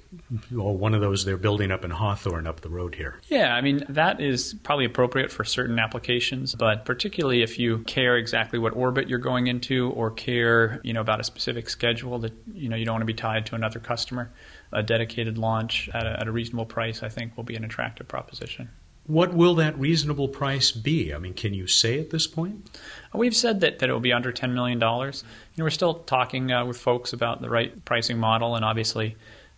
well, 0.52 0.74
one 0.74 0.94
of 0.94 1.00
those 1.00 1.24
they're 1.24 1.36
building 1.36 1.72
up 1.72 1.84
in 1.84 1.90
Hawthorne 1.90 2.46
up 2.46 2.60
the 2.60 2.68
road 2.68 2.94
here. 2.94 3.20
Yeah, 3.28 3.54
I 3.54 3.60
mean, 3.60 3.84
that 3.88 4.20
is 4.20 4.54
probably 4.62 4.84
appropriate 4.84 5.32
for 5.32 5.44
certain 5.44 5.78
applications, 5.78 6.54
but 6.54 6.84
particularly 6.84 7.42
if 7.42 7.58
you 7.58 7.78
care 7.80 8.16
exactly 8.16 8.58
what 8.58 8.74
orbit 8.76 9.08
you're 9.08 9.18
going 9.18 9.48
into 9.48 9.90
or 9.90 10.10
care, 10.10 10.80
you 10.84 10.92
know, 10.92 11.00
about 11.00 11.20
a 11.20 11.24
specific 11.24 11.68
schedule 11.68 12.18
that, 12.20 12.32
you 12.54 12.68
know, 12.68 12.76
you 12.76 12.84
don't 12.84 12.94
want 12.94 13.02
to 13.02 13.06
be 13.06 13.14
tied 13.14 13.46
to 13.46 13.56
another 13.56 13.80
customer, 13.80 14.30
a 14.72 14.82
dedicated 14.82 15.38
launch 15.38 15.88
at 15.92 16.06
a, 16.06 16.20
at 16.20 16.28
a 16.28 16.32
reasonable 16.32 16.66
price, 16.66 17.02
I 17.02 17.08
think, 17.08 17.36
will 17.36 17.44
be 17.44 17.56
an 17.56 17.64
attractive 17.64 18.06
proposition. 18.06 18.68
What 19.08 19.32
will 19.32 19.54
that 19.54 19.78
reasonable 19.78 20.28
price 20.28 20.70
be? 20.70 21.14
I 21.14 21.18
mean, 21.18 21.32
can 21.32 21.54
you 21.54 21.66
say 21.66 21.98
at 21.98 22.10
this 22.10 22.26
point? 22.26 22.78
We've 23.14 23.34
said 23.34 23.60
that, 23.60 23.78
that 23.78 23.88
it 23.88 23.92
will 23.92 24.00
be 24.00 24.12
under 24.12 24.32
$10 24.32 24.52
million. 24.52 24.78
You 24.78 24.84
know, 24.84 25.64
we're 25.64 25.70
still 25.70 25.94
talking 25.94 26.52
uh, 26.52 26.66
with 26.66 26.76
folks 26.76 27.14
about 27.14 27.40
the 27.40 27.48
right 27.48 27.84
pricing 27.86 28.18
model, 28.18 28.54
and 28.54 28.66
obviously, 28.66 29.16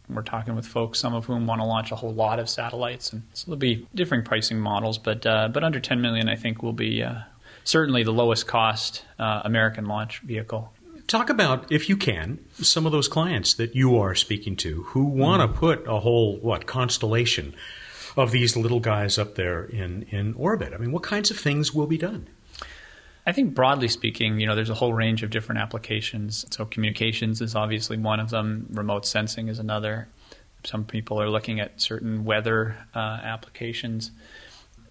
we're 0.09 0.23
talking 0.23 0.54
with 0.54 0.66
folks, 0.66 1.00
some 1.00 1.14
of 1.14 1.25
whom 1.25 1.49
want 1.49 1.61
to 1.61 1.64
launch 1.64 1.90
a 1.90 1.97
whole 1.97 2.14
lot 2.14 2.38
of 2.38 2.49
satellites, 2.49 3.12
and 3.12 3.23
so 3.35 3.47
there'll 3.47 3.59
be 3.59 3.87
different 3.95 4.25
pricing 4.25 4.59
models. 4.59 4.99
But 4.99 5.26
uh, 5.26 5.49
but 5.49 5.64
under 5.64 5.80
10 5.80 6.00
million, 6.00 6.28
I 6.28 6.37
think 6.37 6.62
will 6.62 6.73
be 6.73 7.02
uh, 7.02 7.21
certainly 7.64 8.02
the 8.02 8.12
lowest 8.12 8.47
cost 8.47 9.04
uh, 9.19 9.42
American 9.45 9.87
launch 9.87 10.21
vehicle. 10.21 10.73
Talk 11.07 11.28
about, 11.28 11.71
if 11.73 11.88
you 11.88 11.97
can, 11.97 12.38
some 12.54 12.87
of 12.87 12.92
those 12.92 13.09
clients 13.09 13.54
that 13.54 13.75
you 13.75 13.99
are 13.99 14.14
speaking 14.14 14.54
to 14.59 14.85
who 14.85 15.04
want 15.04 15.42
to 15.42 15.49
mm. 15.49 15.57
put 15.59 15.87
a 15.88 15.99
whole 15.99 16.37
what 16.38 16.66
constellation 16.66 17.52
of 18.17 18.31
these 18.31 18.57
little 18.57 18.81
guys 18.81 19.19
up 19.19 19.35
there 19.35 19.64
in, 19.64 20.02
in 20.11 20.35
orbit? 20.35 20.73
I 20.75 20.79
mean, 20.79 20.93
what 20.93 21.02
kinds 21.02 21.31
of 21.31 21.38
things 21.38 21.75
will 21.75 21.87
be 21.87 21.99
done? 21.99 22.29
I 23.26 23.33
think 23.33 23.55
broadly 23.55 23.88
speaking, 23.88 24.40
you 24.40 24.47
know, 24.47 24.55
there's 24.55 24.71
a 24.71 24.75
whole 24.75 24.95
range 24.95 25.23
of 25.23 25.31
different 25.31 25.61
applications. 25.61 26.47
So 26.50 26.64
communications 26.64 27.40
is 27.40 27.55
obviously 27.55 27.97
one 27.99 28.19
of 28.19 28.31
them. 28.31 28.67
Remote 28.71 29.07
sensing 29.07 29.49
is 29.49 29.59
another. 29.59 30.09
Some 30.64 30.85
people 30.85 31.21
are 31.21 31.29
looking 31.29 31.61
at 31.61 31.81
certain 31.81 32.25
weather 32.25 32.76
uh, 32.95 33.21
applications. 33.23 34.11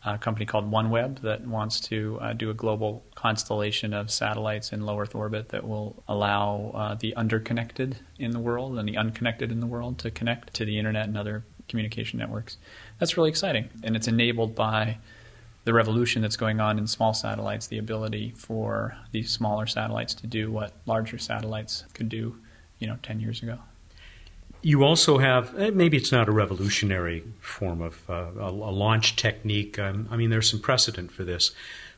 A 0.05 0.17
company 0.17 0.45
called 0.45 0.71
OneWeb 0.71 1.21
that 1.21 1.45
wants 1.45 1.81
to 1.81 2.17
uh, 2.21 2.33
do 2.33 2.49
a 2.49 2.53
global 2.53 3.03
constellation 3.15 3.93
of 3.93 4.09
satellites 4.09 4.71
in 4.71 4.85
low 4.85 4.97
Earth 4.97 5.13
orbit 5.13 5.49
that 5.49 5.67
will 5.67 6.01
allow 6.07 6.71
uh, 6.73 6.95
the 6.95 7.13
underconnected 7.17 7.97
in 8.17 8.31
the 8.31 8.39
world 8.39 8.77
and 8.77 8.87
the 8.87 8.95
unconnected 8.95 9.51
in 9.51 9.59
the 9.59 9.67
world 9.67 9.99
to 9.99 10.11
connect 10.11 10.53
to 10.53 10.63
the 10.63 10.77
internet 10.77 11.07
and 11.07 11.17
other 11.17 11.43
communication 11.67 12.19
networks 12.19 12.57
that's 12.99 13.17
really 13.17 13.29
exciting. 13.29 13.69
And 13.83 13.95
it's 13.95 14.07
enabled 14.07 14.55
by 14.55 14.97
the 15.65 15.73
revolution 15.73 16.21
that's 16.21 16.37
going 16.37 16.59
on 16.59 16.77
in 16.77 16.87
small 16.87 17.13
satellites, 17.13 17.67
the 17.67 17.77
ability 17.77 18.33
for 18.35 18.95
these 19.11 19.29
smaller 19.29 19.65
satellites 19.65 20.13
to 20.15 20.27
do 20.27 20.51
what 20.51 20.73
larger 20.85 21.17
satellites 21.17 21.85
could 21.93 22.09
do, 22.09 22.35
you 22.79 22.87
know, 22.87 22.97
10 23.03 23.19
years 23.19 23.41
ago. 23.41 23.57
You 24.61 24.83
also 24.83 25.19
have, 25.19 25.57
eh, 25.57 25.69
maybe 25.69 25.95
it's 25.95 26.11
not 26.11 26.27
a 26.27 26.31
revolutionary 26.31 27.23
form 27.39 27.81
of 27.81 28.09
uh, 28.09 28.31
a, 28.37 28.51
launch 28.51 29.15
technique. 29.15 29.79
Um, 29.79 30.07
I 30.11 30.17
mean, 30.17 30.29
there's 30.29 30.49
some 30.49 30.59
precedent 30.59 31.11
for 31.11 31.23
this. 31.23 31.51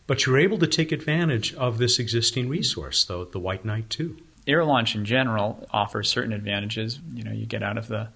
But 0.06 0.26
you're 0.26 0.38
able 0.38 0.58
to 0.60 0.68
take 0.68 0.92
advantage 0.92 1.54
of 1.56 1.78
this 1.78 1.98
existing 1.98 2.50
resource, 2.50 3.04
though, 3.04 3.24
the 3.24 3.40
White 3.40 3.66
Knight 3.66 3.90
2. 3.90 4.18
Air 4.48 4.66
launch 4.66 4.96
in 4.96 5.06
general 5.06 5.68
offers 5.72 6.10
certain 6.10 6.34
advantages. 6.34 7.00
You 7.14 7.24
know, 7.24 7.32
you 7.32 7.46
get 7.46 7.64
out 7.64 7.78
of 7.78 7.88
the 7.88 8.10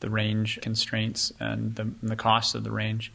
the 0.00 0.10
range 0.10 0.58
constraints 0.62 1.32
and 1.40 1.74
the, 1.76 1.82
and 1.82 2.08
the 2.10 2.16
cost 2.16 2.54
of 2.54 2.64
the 2.64 2.70
range. 2.70 3.12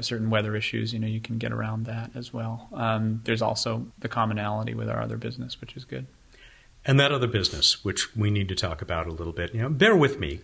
Certain 0.00 0.28
weather 0.28 0.54
issues, 0.54 0.92
you 0.92 0.98
know, 0.98 1.06
you 1.06 1.20
can 1.20 1.38
get 1.38 1.52
around 1.52 1.86
that 1.86 2.10
as 2.14 2.34
well. 2.34 2.68
Um, 2.74 3.22
there's 3.24 3.40
also 3.40 3.86
the 4.00 4.08
commonality 4.08 4.74
with 4.74 4.90
our 4.90 5.00
other 5.00 5.16
business, 5.16 5.58
which 5.60 5.74
is 5.74 5.84
good. 5.86 6.06
And 6.84 7.00
that 7.00 7.12
other 7.12 7.26
business, 7.26 7.84
which 7.84 8.14
we 8.14 8.30
need 8.30 8.48
to 8.50 8.54
talk 8.54 8.82
about 8.82 9.06
a 9.06 9.10
little 9.10 9.32
bit, 9.32 9.54
you 9.54 9.62
know, 9.62 9.70
bear 9.70 9.96
with 9.96 10.18
me. 10.18 10.40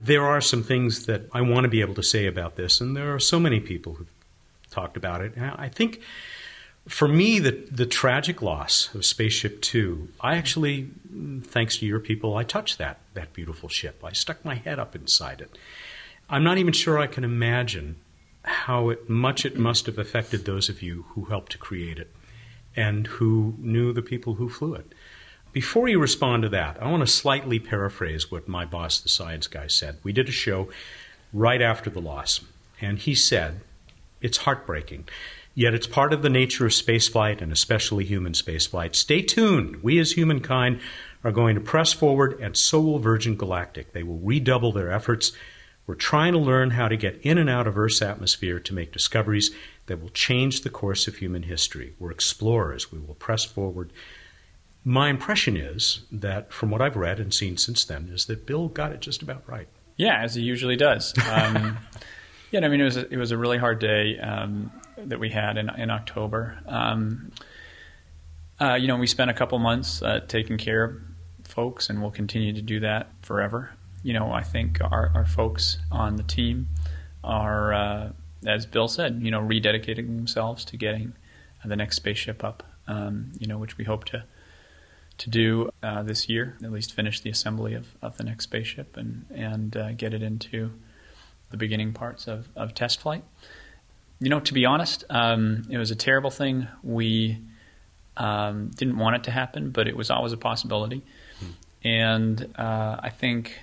There 0.00 0.24
are 0.24 0.40
some 0.40 0.62
things 0.62 1.06
that 1.06 1.22
I 1.32 1.40
want 1.40 1.64
to 1.64 1.68
be 1.68 1.80
able 1.80 1.94
to 1.94 2.04
say 2.04 2.26
about 2.26 2.54
this, 2.54 2.80
and 2.80 2.96
there 2.96 3.12
are 3.12 3.18
so 3.18 3.40
many 3.40 3.58
people 3.58 3.94
who've 3.94 4.10
talked 4.70 4.96
about 4.96 5.22
it. 5.22 5.34
And 5.34 5.52
I 5.56 5.68
think 5.68 6.00
for 6.88 7.06
me, 7.06 7.38
the 7.38 7.52
the 7.70 7.86
tragic 7.86 8.42
loss 8.42 8.92
of 8.94 9.04
Spaceship 9.04 9.60
Two, 9.60 10.08
I 10.20 10.36
actually, 10.36 10.90
thanks 11.42 11.78
to 11.78 11.86
your 11.86 12.00
people, 12.00 12.36
I 12.36 12.44
touched 12.44 12.78
that 12.78 12.98
that 13.14 13.32
beautiful 13.32 13.68
ship. 13.68 14.02
I 14.02 14.12
stuck 14.12 14.44
my 14.44 14.54
head 14.54 14.78
up 14.78 14.96
inside 14.96 15.40
it. 15.40 15.56
I'm 16.30 16.44
not 16.44 16.58
even 16.58 16.72
sure 16.72 16.98
I 16.98 17.06
can 17.06 17.24
imagine 17.24 17.96
how 18.42 18.88
it, 18.88 19.08
much 19.08 19.44
it 19.44 19.58
must 19.58 19.86
have 19.86 19.98
affected 19.98 20.44
those 20.44 20.68
of 20.68 20.82
you 20.82 21.04
who 21.10 21.26
helped 21.26 21.52
to 21.52 21.58
create 21.58 21.98
it 21.98 22.10
and 22.74 23.06
who 23.06 23.54
knew 23.58 23.92
the 23.92 24.02
people 24.02 24.34
who 24.34 24.48
flew 24.48 24.74
it. 24.74 24.92
Before 25.52 25.88
you 25.88 25.98
respond 25.98 26.42
to 26.42 26.48
that, 26.50 26.80
I 26.80 26.90
want 26.90 27.00
to 27.00 27.06
slightly 27.06 27.58
paraphrase 27.58 28.30
what 28.30 28.48
my 28.48 28.64
boss, 28.64 29.00
the 29.00 29.08
science 29.08 29.46
guy, 29.46 29.66
said. 29.66 29.98
We 30.02 30.12
did 30.12 30.28
a 30.28 30.32
show 30.32 30.68
right 31.32 31.60
after 31.60 31.90
the 31.90 32.00
loss, 32.00 32.40
and 32.80 32.98
he 32.98 33.14
said, 33.14 33.60
It's 34.20 34.38
heartbreaking. 34.38 35.08
Yet 35.58 35.74
it's 35.74 35.88
part 35.88 36.12
of 36.12 36.22
the 36.22 36.30
nature 36.30 36.66
of 36.66 36.70
spaceflight 36.70 37.42
and 37.42 37.50
especially 37.50 38.04
human 38.04 38.32
spaceflight. 38.32 38.94
Stay 38.94 39.22
tuned. 39.22 39.82
We 39.82 39.98
as 39.98 40.12
humankind 40.12 40.78
are 41.24 41.32
going 41.32 41.56
to 41.56 41.60
press 41.60 41.92
forward, 41.92 42.38
and 42.40 42.56
so 42.56 42.80
will 42.80 43.00
Virgin 43.00 43.34
Galactic. 43.34 43.92
They 43.92 44.04
will 44.04 44.20
redouble 44.20 44.70
their 44.70 44.92
efforts. 44.92 45.32
We're 45.84 45.96
trying 45.96 46.34
to 46.34 46.38
learn 46.38 46.70
how 46.70 46.86
to 46.86 46.96
get 46.96 47.20
in 47.22 47.38
and 47.38 47.50
out 47.50 47.66
of 47.66 47.76
Earth's 47.76 48.00
atmosphere 48.00 48.60
to 48.60 48.72
make 48.72 48.92
discoveries 48.92 49.50
that 49.86 50.00
will 50.00 50.10
change 50.10 50.60
the 50.60 50.70
course 50.70 51.08
of 51.08 51.16
human 51.16 51.42
history. 51.42 51.92
We're 51.98 52.12
explorers. 52.12 52.92
We 52.92 53.00
will 53.00 53.16
press 53.16 53.44
forward. 53.44 53.92
My 54.84 55.08
impression 55.08 55.56
is 55.56 56.02
that, 56.12 56.52
from 56.52 56.70
what 56.70 56.80
I've 56.80 56.94
read 56.94 57.18
and 57.18 57.34
seen 57.34 57.56
since 57.56 57.84
then, 57.84 58.10
is 58.14 58.26
that 58.26 58.46
Bill 58.46 58.68
got 58.68 58.92
it 58.92 59.00
just 59.00 59.22
about 59.22 59.42
right. 59.48 59.66
Yeah, 59.96 60.22
as 60.22 60.36
he 60.36 60.42
usually 60.42 60.76
does. 60.76 61.12
Um, 61.28 61.78
yeah, 62.52 62.64
I 62.64 62.68
mean, 62.68 62.80
it 62.80 62.84
was 62.84 62.96
a, 62.96 63.12
it 63.12 63.16
was 63.16 63.32
a 63.32 63.36
really 63.36 63.58
hard 63.58 63.80
day 63.80 64.20
um, 64.20 64.70
that 65.06 65.18
we 65.18 65.30
had 65.30 65.56
in 65.56 65.70
in 65.70 65.90
October. 65.90 66.58
Um, 66.66 67.32
uh, 68.60 68.74
you 68.74 68.88
know, 68.88 68.96
we 68.96 69.06
spent 69.06 69.30
a 69.30 69.34
couple 69.34 69.58
months 69.58 70.02
uh, 70.02 70.20
taking 70.26 70.58
care 70.58 70.84
of 70.84 70.96
folks, 71.44 71.90
and 71.90 72.00
we'll 72.00 72.10
continue 72.10 72.52
to 72.52 72.62
do 72.62 72.80
that 72.80 73.10
forever. 73.22 73.70
You 74.02 74.12
know, 74.12 74.32
I 74.32 74.42
think 74.42 74.80
our, 74.80 75.10
our 75.14 75.24
folks 75.24 75.78
on 75.90 76.16
the 76.16 76.22
team 76.22 76.68
are, 77.22 77.72
uh, 77.72 78.12
as 78.46 78.66
Bill 78.66 78.88
said, 78.88 79.20
you 79.22 79.30
know, 79.30 79.40
rededicating 79.40 80.16
themselves 80.16 80.64
to 80.66 80.76
getting 80.76 81.14
the 81.64 81.76
next 81.76 81.96
spaceship 81.96 82.44
up. 82.44 82.62
Um, 82.86 83.32
you 83.38 83.46
know, 83.46 83.58
which 83.58 83.76
we 83.76 83.84
hope 83.84 84.06
to 84.06 84.24
to 85.18 85.30
do 85.30 85.68
uh, 85.82 86.02
this 86.04 86.28
year, 86.28 86.56
at 86.62 86.72
least 86.72 86.94
finish 86.94 87.20
the 87.20 87.28
assembly 87.28 87.74
of, 87.74 87.88
of 88.00 88.16
the 88.16 88.24
next 88.24 88.44
spaceship 88.44 88.96
and 88.96 89.26
and 89.34 89.76
uh, 89.76 89.92
get 89.92 90.14
it 90.14 90.22
into 90.22 90.72
the 91.50 91.56
beginning 91.56 91.92
parts 91.92 92.26
of, 92.26 92.48
of 92.56 92.74
test 92.74 93.00
flight. 93.00 93.24
You 94.20 94.30
know, 94.30 94.40
to 94.40 94.54
be 94.54 94.66
honest, 94.66 95.04
um, 95.10 95.64
it 95.70 95.78
was 95.78 95.90
a 95.90 95.96
terrible 95.96 96.30
thing. 96.30 96.66
We 96.82 97.38
um, 98.16 98.70
didn't 98.70 98.98
want 98.98 99.16
it 99.16 99.24
to 99.24 99.30
happen, 99.30 99.70
but 99.70 99.86
it 99.86 99.96
was 99.96 100.10
always 100.10 100.32
a 100.32 100.36
possibility. 100.36 101.02
Hmm. 101.38 101.86
And 101.86 102.54
uh, 102.56 102.96
I 103.00 103.10
think 103.10 103.58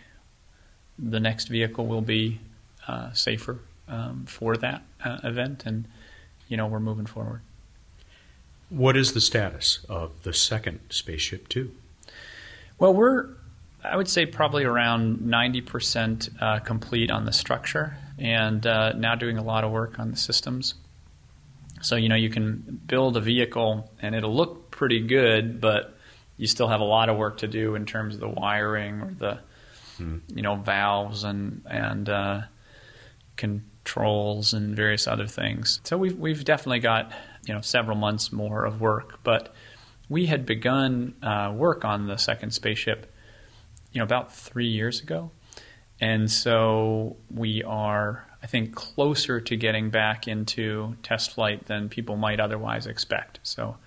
the 0.97 1.19
next 1.19 1.49
vehicle 1.49 1.85
will 1.85 2.01
be 2.01 2.39
uh, 2.87 3.11
safer 3.11 3.59
um, 3.87 4.25
for 4.27 4.55
that 4.57 4.81
uh, 5.03 5.19
event, 5.23 5.63
and 5.65 5.85
you 6.47 6.57
know 6.57 6.67
we're 6.67 6.79
moving 6.79 7.05
forward. 7.05 7.41
What 8.69 8.97
is 8.97 9.13
the 9.13 9.21
status 9.21 9.85
of 9.89 10.23
the 10.23 10.33
second 10.33 10.79
spaceship 10.89 11.49
two? 11.49 11.71
Well, 12.79 12.93
we're 12.93 13.27
I 13.83 13.97
would 13.97 14.07
say 14.07 14.25
probably 14.25 14.63
around 14.63 15.19
90% 15.19 16.41
uh, 16.41 16.59
complete 16.59 17.11
on 17.11 17.25
the 17.25 17.31
structure 17.31 17.97
and 18.17 18.65
uh, 18.65 18.93
now 18.93 19.15
doing 19.15 19.37
a 19.37 19.43
lot 19.43 19.63
of 19.63 19.71
work 19.71 19.99
on 19.99 20.11
the 20.11 20.17
systems. 20.17 20.75
So, 21.81 21.95
you 21.95 22.09
know, 22.09 22.15
you 22.15 22.29
can 22.29 22.81
build 22.87 23.17
a 23.17 23.21
vehicle 23.21 23.91
and 24.01 24.15
it'll 24.15 24.35
look 24.35 24.71
pretty 24.71 25.01
good, 25.01 25.61
but 25.61 25.95
you 26.37 26.47
still 26.47 26.67
have 26.67 26.79
a 26.79 26.85
lot 26.85 27.09
of 27.09 27.17
work 27.17 27.37
to 27.39 27.47
do 27.47 27.75
in 27.75 27.85
terms 27.85 28.15
of 28.15 28.21
the 28.21 28.29
wiring 28.29 29.01
or 29.01 29.13
the, 29.17 29.39
hmm. 29.97 30.17
you 30.33 30.41
know, 30.41 30.55
valves 30.55 31.23
and, 31.23 31.61
and 31.69 32.09
uh, 32.09 32.41
controls 33.35 34.53
and 34.53 34.75
various 34.75 35.07
other 35.07 35.27
things. 35.27 35.79
So 35.83 35.97
we've, 35.97 36.17
we've 36.17 36.43
definitely 36.43 36.79
got, 36.79 37.11
you 37.45 37.53
know, 37.53 37.61
several 37.61 37.97
months 37.97 38.31
more 38.31 38.65
of 38.65 38.81
work, 38.81 39.19
but 39.23 39.53
we 40.09 40.25
had 40.25 40.45
begun 40.45 41.15
uh, 41.21 41.53
work 41.55 41.85
on 41.85 42.07
the 42.07 42.17
second 42.17 42.51
spaceship, 42.51 43.11
you 43.91 43.99
know, 43.99 44.05
about 44.05 44.33
three 44.33 44.67
years 44.67 45.01
ago. 45.01 45.31
And 45.99 46.29
so 46.29 47.15
we 47.33 47.63
are, 47.63 48.27
I 48.43 48.47
think, 48.47 48.75
closer 48.75 49.39
to 49.39 49.55
getting 49.55 49.89
back 49.89 50.27
into 50.27 50.95
test 51.03 51.31
flight 51.31 51.65
than 51.67 51.89
people 51.89 52.17
might 52.17 52.39
otherwise 52.39 52.85
expect. 52.85 53.39
So, 53.43 53.77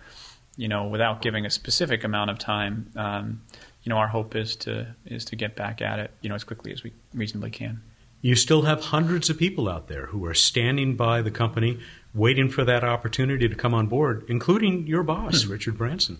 you 0.56 0.68
know, 0.68 0.86
without 0.88 1.20
giving 1.20 1.44
a 1.44 1.50
specific 1.50 2.04
amount 2.04 2.30
of 2.30 2.38
time, 2.38 2.90
um, 2.96 3.42
you 3.82 3.90
know, 3.90 3.96
our 3.96 4.08
hope 4.08 4.34
is 4.34 4.56
to 4.56 4.94
is 5.06 5.24
to 5.26 5.36
get 5.36 5.54
back 5.54 5.80
at 5.82 5.98
it, 5.98 6.10
you 6.20 6.28
know, 6.28 6.34
as 6.34 6.44
quickly 6.44 6.72
as 6.72 6.82
we 6.82 6.92
reasonably 7.14 7.50
can. 7.50 7.82
You 8.20 8.34
still 8.34 8.62
have 8.62 8.80
hundreds 8.80 9.30
of 9.30 9.38
people 9.38 9.68
out 9.68 9.86
there 9.86 10.06
who 10.06 10.24
are 10.26 10.34
standing 10.34 10.96
by 10.96 11.22
the 11.22 11.30
company, 11.30 11.78
waiting 12.12 12.48
for 12.48 12.64
that 12.64 12.82
opportunity 12.82 13.48
to 13.48 13.54
come 13.54 13.74
on 13.74 13.86
board, 13.86 14.24
including 14.28 14.88
your 14.88 15.04
boss, 15.04 15.44
hmm. 15.44 15.52
Richard 15.52 15.78
Branson. 15.78 16.18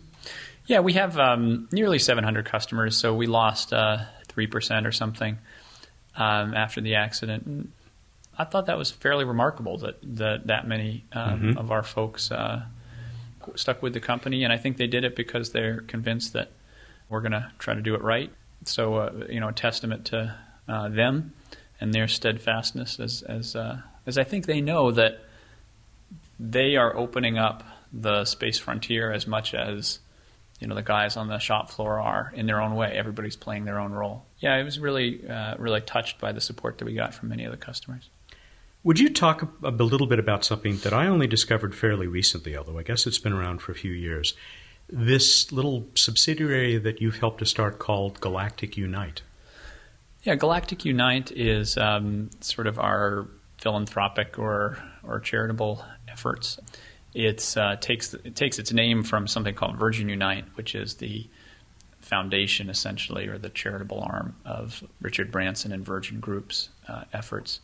Yeah, 0.67 0.81
we 0.81 0.93
have 0.93 1.19
um, 1.19 1.67
nearly 1.73 1.99
700 1.99 2.45
customers, 2.45 2.97
so 2.97 3.15
we 3.15 3.27
lost 3.27 3.73
uh, 3.73 3.99
3% 4.29 4.87
or 4.87 4.93
something 4.93 5.39
um, 6.19 6.53
after 6.55 6.83
the 6.83 6.97
accident. 6.97 7.47
And 7.47 7.73
I 8.37 8.45
thought 8.45 8.67
that 8.67 8.77
was 8.77 8.91
fairly 8.91 9.25
remarkable 9.25 9.79
that 9.79 9.99
that, 10.17 10.49
that 10.49 10.69
many 10.69 11.05
um, 11.13 11.41
mm-hmm. 11.41 11.59
of 11.59 11.73
our 11.73 11.83
folks 11.83 12.31
uh, 12.31 12.63
stuck 13.55 13.83
with 13.83 13.95
the 13.95 14.01
company, 14.01 14.45
and 14.45 14.53
I 14.53 14.59
think 14.59 14.77
they 14.77 14.87
did 14.87 15.05
it 15.05 15.17
because 15.17 15.53
they're 15.53 15.81
convinced 15.83 16.35
that 16.35 16.51
we're 17.09 17.23
going 17.23 17.33
to 17.33 17.51
try 17.59 17.75
to 17.75 17.81
do 17.81 17.95
it 17.95 18.03
right. 18.03 18.31
So, 18.65 18.97
uh, 18.97 19.13
you 19.31 19.41
know, 19.41 19.49
a 19.49 19.53
testament 19.53 20.07
to 20.07 20.37
uh, 20.69 20.89
them 20.89 21.33
and 21.81 21.95
their 21.95 22.09
steadfastness, 22.09 23.01
as 23.01 23.23
as 23.23 23.57
uh, 23.57 23.79
as 24.05 24.19
I 24.19 24.25
think 24.25 24.47
they 24.47 24.61
know 24.61 24.91
that 24.91 25.21
they 26.39 26.77
are 26.77 26.97
opening 26.97 27.39
up 27.39 27.63
the 27.93 28.25
space 28.25 28.59
frontier 28.59 29.13
as 29.13 29.27
much 29.27 29.55
as 29.55 30.01
you 30.59 30.67
know 30.67 30.75
the 30.75 30.83
guys 30.83 31.17
on 31.17 31.29
the 31.29 31.39
shop 31.39 31.71
floor 31.71 32.01
are 32.01 32.33
in 32.35 32.47
their 32.47 32.61
own 32.61 32.75
way. 32.75 32.93
Everybody's 32.97 33.37
playing 33.37 33.65
their 33.65 33.79
own 33.79 33.93
role. 33.93 34.25
Yeah, 34.39 34.55
I 34.55 34.63
was 34.63 34.79
really 34.79 35.29
uh, 35.29 35.57
really 35.59 35.81
touched 35.81 36.21
by 36.21 36.33
the 36.33 36.41
support 36.41 36.79
that 36.79 36.85
we 36.85 36.95
got 36.95 37.15
from 37.15 37.29
many 37.29 37.45
of 37.45 37.51
the 37.51 37.57
customers. 37.57 38.11
Would 38.85 38.99
you 38.99 39.11
talk 39.11 39.43
a, 39.43 39.69
a 39.69 39.71
little 39.71 40.07
bit 40.07 40.19
about 40.19 40.45
something 40.45 40.79
that 40.79 40.93
I 40.93 41.07
only 41.07 41.27
discovered 41.27 41.75
fairly 41.75 42.07
recently, 42.07 42.57
although 42.57 42.79
I 42.79 42.83
guess 42.83 43.07
it's 43.07 43.19
been 43.19 43.33
around 43.33 43.61
for 43.61 43.73
a 43.73 43.75
few 43.75 43.93
years? 43.93 44.35
This 44.89 45.53
little 45.53 45.87
subsidiary 45.95 46.79
that 46.79 47.01
you've 47.01 47.19
helped 47.19 47.41
to 47.41 47.47
start 47.47 47.79
called 47.79 48.21
Galactic 48.21 48.77
Unite. 48.77 49.23
Yeah, 50.23 50.35
Galactic 50.37 50.85
Unite 50.85 51.31
is 51.33 51.77
um, 51.77 52.31
sort 52.41 52.67
of 52.67 52.79
our 52.79 53.29
philanthropic 53.59 54.39
or 54.39 54.79
or 55.03 55.21
charitable 55.21 55.85
efforts. 56.09 56.59
It 57.19 57.57
uh, 57.57 57.75
takes 57.75 58.15
it 58.15 58.37
takes 58.37 58.61
its 58.61 58.73
name 58.73 59.03
from 59.03 59.27
something 59.27 59.53
called 59.53 59.77
Virgin 59.77 60.09
Unite, 60.09 60.45
which 60.55 60.77
is 60.77 60.95
the 60.95 61.27
foundation 62.01 62.71
essentially, 62.71 63.27
or 63.27 63.39
the 63.39 63.49
charitable 63.49 64.01
arm 64.01 64.37
of 64.45 64.85
Richard 65.01 65.33
Branson 65.33 65.73
and 65.73 65.85
Virgin 65.85 66.21
Group's 66.21 66.69
uh, 66.87 67.03
efforts. 67.13 67.59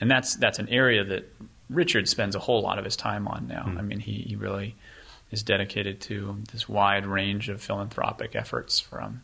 And 0.00 0.10
that's 0.10 0.34
that's 0.34 0.58
an 0.58 0.68
area 0.68 1.04
that 1.04 1.32
Richard 1.70 2.08
spends 2.08 2.34
a 2.34 2.40
whole 2.40 2.60
lot 2.60 2.80
of 2.80 2.84
his 2.84 2.96
time 2.96 3.28
on 3.28 3.46
now. 3.46 3.66
Mm. 3.68 3.78
I 3.78 3.82
mean, 3.82 4.00
he, 4.00 4.24
he 4.30 4.34
really 4.34 4.74
is 5.30 5.44
dedicated 5.44 6.00
to 6.00 6.36
this 6.50 6.68
wide 6.68 7.06
range 7.06 7.48
of 7.48 7.62
philanthropic 7.62 8.34
efforts 8.34 8.80
from 8.80 9.22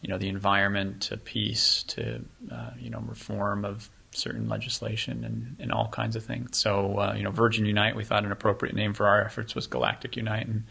you 0.00 0.08
know 0.08 0.16
the 0.16 0.28
environment 0.28 1.02
to 1.02 1.18
peace 1.18 1.82
to 1.88 2.24
uh, 2.50 2.70
you 2.78 2.88
know 2.88 3.00
reform 3.06 3.66
of 3.66 3.90
certain 4.12 4.48
legislation 4.48 5.24
and, 5.24 5.56
and 5.60 5.72
all 5.72 5.88
kinds 5.88 6.16
of 6.16 6.24
things. 6.24 6.58
So, 6.58 6.98
uh, 6.98 7.14
you 7.16 7.22
know, 7.22 7.30
Virgin 7.30 7.64
Unite, 7.64 7.96
we 7.96 8.04
thought 8.04 8.24
an 8.24 8.32
appropriate 8.32 8.74
name 8.74 8.92
for 8.92 9.06
our 9.06 9.24
efforts 9.24 9.54
was 9.54 9.66
Galactic 9.66 10.16
Unite. 10.16 10.46
And 10.46 10.64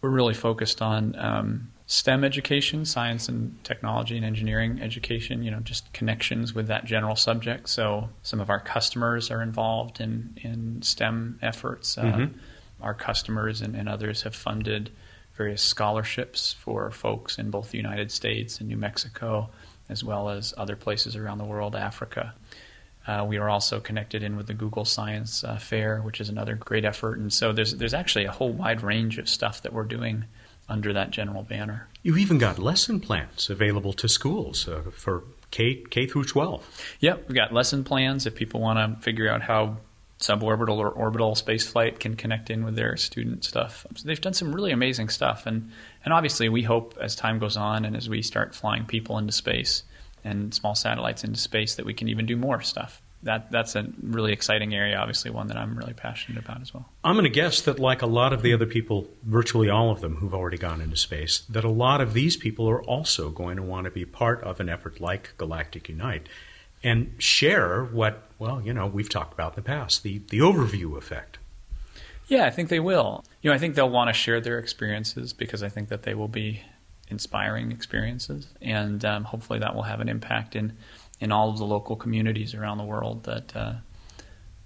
we're 0.00 0.10
really 0.10 0.34
focused 0.34 0.82
on 0.82 1.14
um, 1.16 1.72
STEM 1.86 2.24
education, 2.24 2.84
science 2.84 3.28
and 3.28 3.62
technology 3.64 4.16
and 4.16 4.24
engineering 4.24 4.80
education, 4.80 5.42
you 5.42 5.50
know, 5.50 5.60
just 5.60 5.92
connections 5.92 6.54
with 6.54 6.66
that 6.68 6.84
general 6.84 7.16
subject. 7.16 7.68
So, 7.68 8.08
some 8.22 8.40
of 8.40 8.50
our 8.50 8.60
customers 8.60 9.30
are 9.30 9.42
involved 9.42 10.00
in, 10.00 10.38
in 10.42 10.82
STEM 10.82 11.38
efforts. 11.42 11.96
Uh, 11.96 12.02
mm-hmm. 12.02 12.38
Our 12.80 12.94
customers 12.94 13.60
and, 13.60 13.76
and 13.76 13.88
others 13.88 14.22
have 14.22 14.34
funded 14.34 14.90
various 15.34 15.62
scholarships 15.62 16.52
for 16.52 16.90
folks 16.90 17.38
in 17.38 17.50
both 17.50 17.70
the 17.70 17.78
United 17.78 18.10
States 18.10 18.58
and 18.58 18.68
New 18.68 18.76
Mexico, 18.76 19.50
as 19.92 20.02
well 20.02 20.30
as 20.30 20.52
other 20.56 20.74
places 20.74 21.14
around 21.14 21.38
the 21.38 21.44
world, 21.44 21.76
Africa. 21.76 22.34
Uh, 23.06 23.24
we 23.28 23.36
are 23.36 23.48
also 23.48 23.80
connected 23.80 24.22
in 24.22 24.36
with 24.36 24.46
the 24.46 24.54
Google 24.54 24.84
Science 24.84 25.44
uh, 25.44 25.56
Fair, 25.56 26.00
which 26.00 26.20
is 26.20 26.28
another 26.28 26.54
great 26.54 26.84
effort. 26.84 27.18
And 27.18 27.32
so 27.32 27.52
there's 27.52 27.74
there's 27.74 27.94
actually 27.94 28.24
a 28.24 28.32
whole 28.32 28.52
wide 28.52 28.82
range 28.82 29.18
of 29.18 29.28
stuff 29.28 29.62
that 29.62 29.72
we're 29.72 29.84
doing 29.84 30.24
under 30.68 30.92
that 30.92 31.10
general 31.10 31.42
banner. 31.42 31.88
You've 32.02 32.18
even 32.18 32.38
got 32.38 32.58
lesson 32.58 33.00
plans 33.00 33.50
available 33.50 33.92
to 33.94 34.08
schools 34.08 34.68
uh, 34.68 34.82
for 34.92 35.24
K 35.50 35.82
K 35.90 36.06
through 36.06 36.24
12. 36.24 36.96
Yep, 37.00 37.28
we've 37.28 37.36
got 37.36 37.52
lesson 37.52 37.84
plans 37.84 38.26
if 38.26 38.34
people 38.34 38.60
want 38.60 38.78
to 38.78 39.02
figure 39.02 39.28
out 39.28 39.42
how 39.42 39.78
suborbital 40.20 40.78
or 40.78 40.88
orbital 40.88 41.34
spaceflight 41.34 41.98
can 41.98 42.14
connect 42.14 42.48
in 42.48 42.64
with 42.64 42.76
their 42.76 42.96
student 42.96 43.44
stuff. 43.44 43.84
So 43.96 44.06
they've 44.06 44.20
done 44.20 44.34
some 44.34 44.54
really 44.54 44.70
amazing 44.70 45.08
stuff, 45.08 45.46
and 45.46 45.72
and 46.04 46.12
obviously 46.12 46.48
we 46.48 46.62
hope 46.62 46.96
as 47.00 47.14
time 47.14 47.38
goes 47.38 47.56
on 47.56 47.84
and 47.84 47.96
as 47.96 48.08
we 48.08 48.22
start 48.22 48.54
flying 48.54 48.84
people 48.84 49.18
into 49.18 49.32
space 49.32 49.84
and 50.24 50.54
small 50.54 50.74
satellites 50.74 51.24
into 51.24 51.38
space 51.38 51.74
that 51.76 51.86
we 51.86 51.94
can 51.94 52.08
even 52.08 52.26
do 52.26 52.36
more 52.36 52.60
stuff. 52.60 53.02
That 53.24 53.52
that's 53.52 53.76
a 53.76 53.86
really 54.02 54.32
exciting 54.32 54.74
area, 54.74 54.96
obviously 54.96 55.30
one 55.30 55.46
that 55.46 55.56
I'm 55.56 55.76
really 55.76 55.92
passionate 55.92 56.44
about 56.44 56.60
as 56.60 56.74
well. 56.74 56.88
I'm 57.04 57.14
going 57.14 57.24
to 57.24 57.30
guess 57.30 57.60
that, 57.62 57.78
like 57.78 58.02
a 58.02 58.06
lot 58.06 58.32
of 58.32 58.42
the 58.42 58.52
other 58.52 58.66
people, 58.66 59.06
virtually 59.22 59.70
all 59.70 59.90
of 59.90 60.00
them 60.00 60.16
who've 60.16 60.34
already 60.34 60.58
gone 60.58 60.80
into 60.80 60.96
space, 60.96 61.40
that 61.48 61.62
a 61.62 61.70
lot 61.70 62.00
of 62.00 62.14
these 62.14 62.36
people 62.36 62.68
are 62.68 62.82
also 62.82 63.30
going 63.30 63.56
to 63.56 63.62
want 63.62 63.84
to 63.84 63.92
be 63.92 64.04
part 64.04 64.42
of 64.42 64.58
an 64.58 64.68
effort 64.68 65.00
like 65.00 65.34
Galactic 65.38 65.88
Unite 65.88 66.28
and 66.82 67.14
share 67.18 67.84
what, 67.84 68.24
well, 68.40 68.60
you 68.60 68.74
know, 68.74 68.88
we've 68.88 69.08
talked 69.08 69.32
about 69.32 69.52
in 69.52 69.56
the 69.56 69.62
past, 69.62 70.02
the, 70.02 70.18
the 70.30 70.40
overview 70.40 70.96
effect. 70.98 71.38
Yeah, 72.32 72.46
I 72.46 72.50
think 72.50 72.70
they 72.70 72.80
will. 72.80 73.26
You 73.42 73.50
know, 73.50 73.54
I 73.54 73.58
think 73.58 73.74
they'll 73.74 73.90
want 73.90 74.08
to 74.08 74.14
share 74.14 74.40
their 74.40 74.58
experiences 74.58 75.34
because 75.34 75.62
I 75.62 75.68
think 75.68 75.90
that 75.90 76.04
they 76.04 76.14
will 76.14 76.28
be 76.28 76.62
inspiring 77.08 77.70
experiences, 77.70 78.46
and 78.62 79.04
um, 79.04 79.24
hopefully 79.24 79.58
that 79.58 79.74
will 79.74 79.82
have 79.82 80.00
an 80.00 80.08
impact 80.08 80.56
in 80.56 80.72
in 81.20 81.30
all 81.30 81.50
of 81.50 81.58
the 81.58 81.66
local 81.66 81.94
communities 81.94 82.54
around 82.54 82.78
the 82.78 82.84
world 82.84 83.24
that 83.24 83.54
uh, 83.54 83.74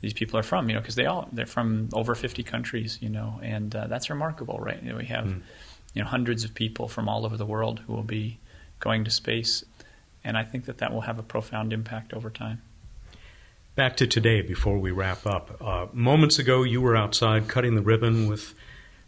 these 0.00 0.12
people 0.12 0.38
are 0.38 0.44
from. 0.44 0.68
You 0.68 0.76
know, 0.76 0.80
because 0.80 0.94
they 0.94 1.06
all 1.06 1.28
they're 1.32 1.44
from 1.44 1.88
over 1.92 2.14
50 2.14 2.44
countries. 2.44 2.98
You 3.02 3.08
know, 3.08 3.40
and 3.42 3.74
uh, 3.74 3.88
that's 3.88 4.10
remarkable, 4.10 4.60
right? 4.60 4.80
You 4.80 4.90
know, 4.90 4.98
we 4.98 5.06
have 5.06 5.24
mm. 5.24 5.42
you 5.92 6.02
know 6.02 6.08
hundreds 6.08 6.44
of 6.44 6.54
people 6.54 6.86
from 6.86 7.08
all 7.08 7.26
over 7.26 7.36
the 7.36 7.46
world 7.46 7.80
who 7.80 7.94
will 7.94 8.04
be 8.04 8.38
going 8.78 9.02
to 9.02 9.10
space, 9.10 9.64
and 10.22 10.38
I 10.38 10.44
think 10.44 10.66
that 10.66 10.78
that 10.78 10.92
will 10.92 11.00
have 11.00 11.18
a 11.18 11.24
profound 11.24 11.72
impact 11.72 12.12
over 12.12 12.30
time. 12.30 12.62
Back 13.76 13.98
to 13.98 14.06
today 14.06 14.40
before 14.40 14.78
we 14.78 14.90
wrap 14.90 15.26
up. 15.26 15.60
Uh, 15.60 15.88
moments 15.92 16.38
ago, 16.38 16.62
you 16.62 16.80
were 16.80 16.96
outside 16.96 17.46
cutting 17.46 17.74
the 17.74 17.82
ribbon 17.82 18.26
with 18.26 18.54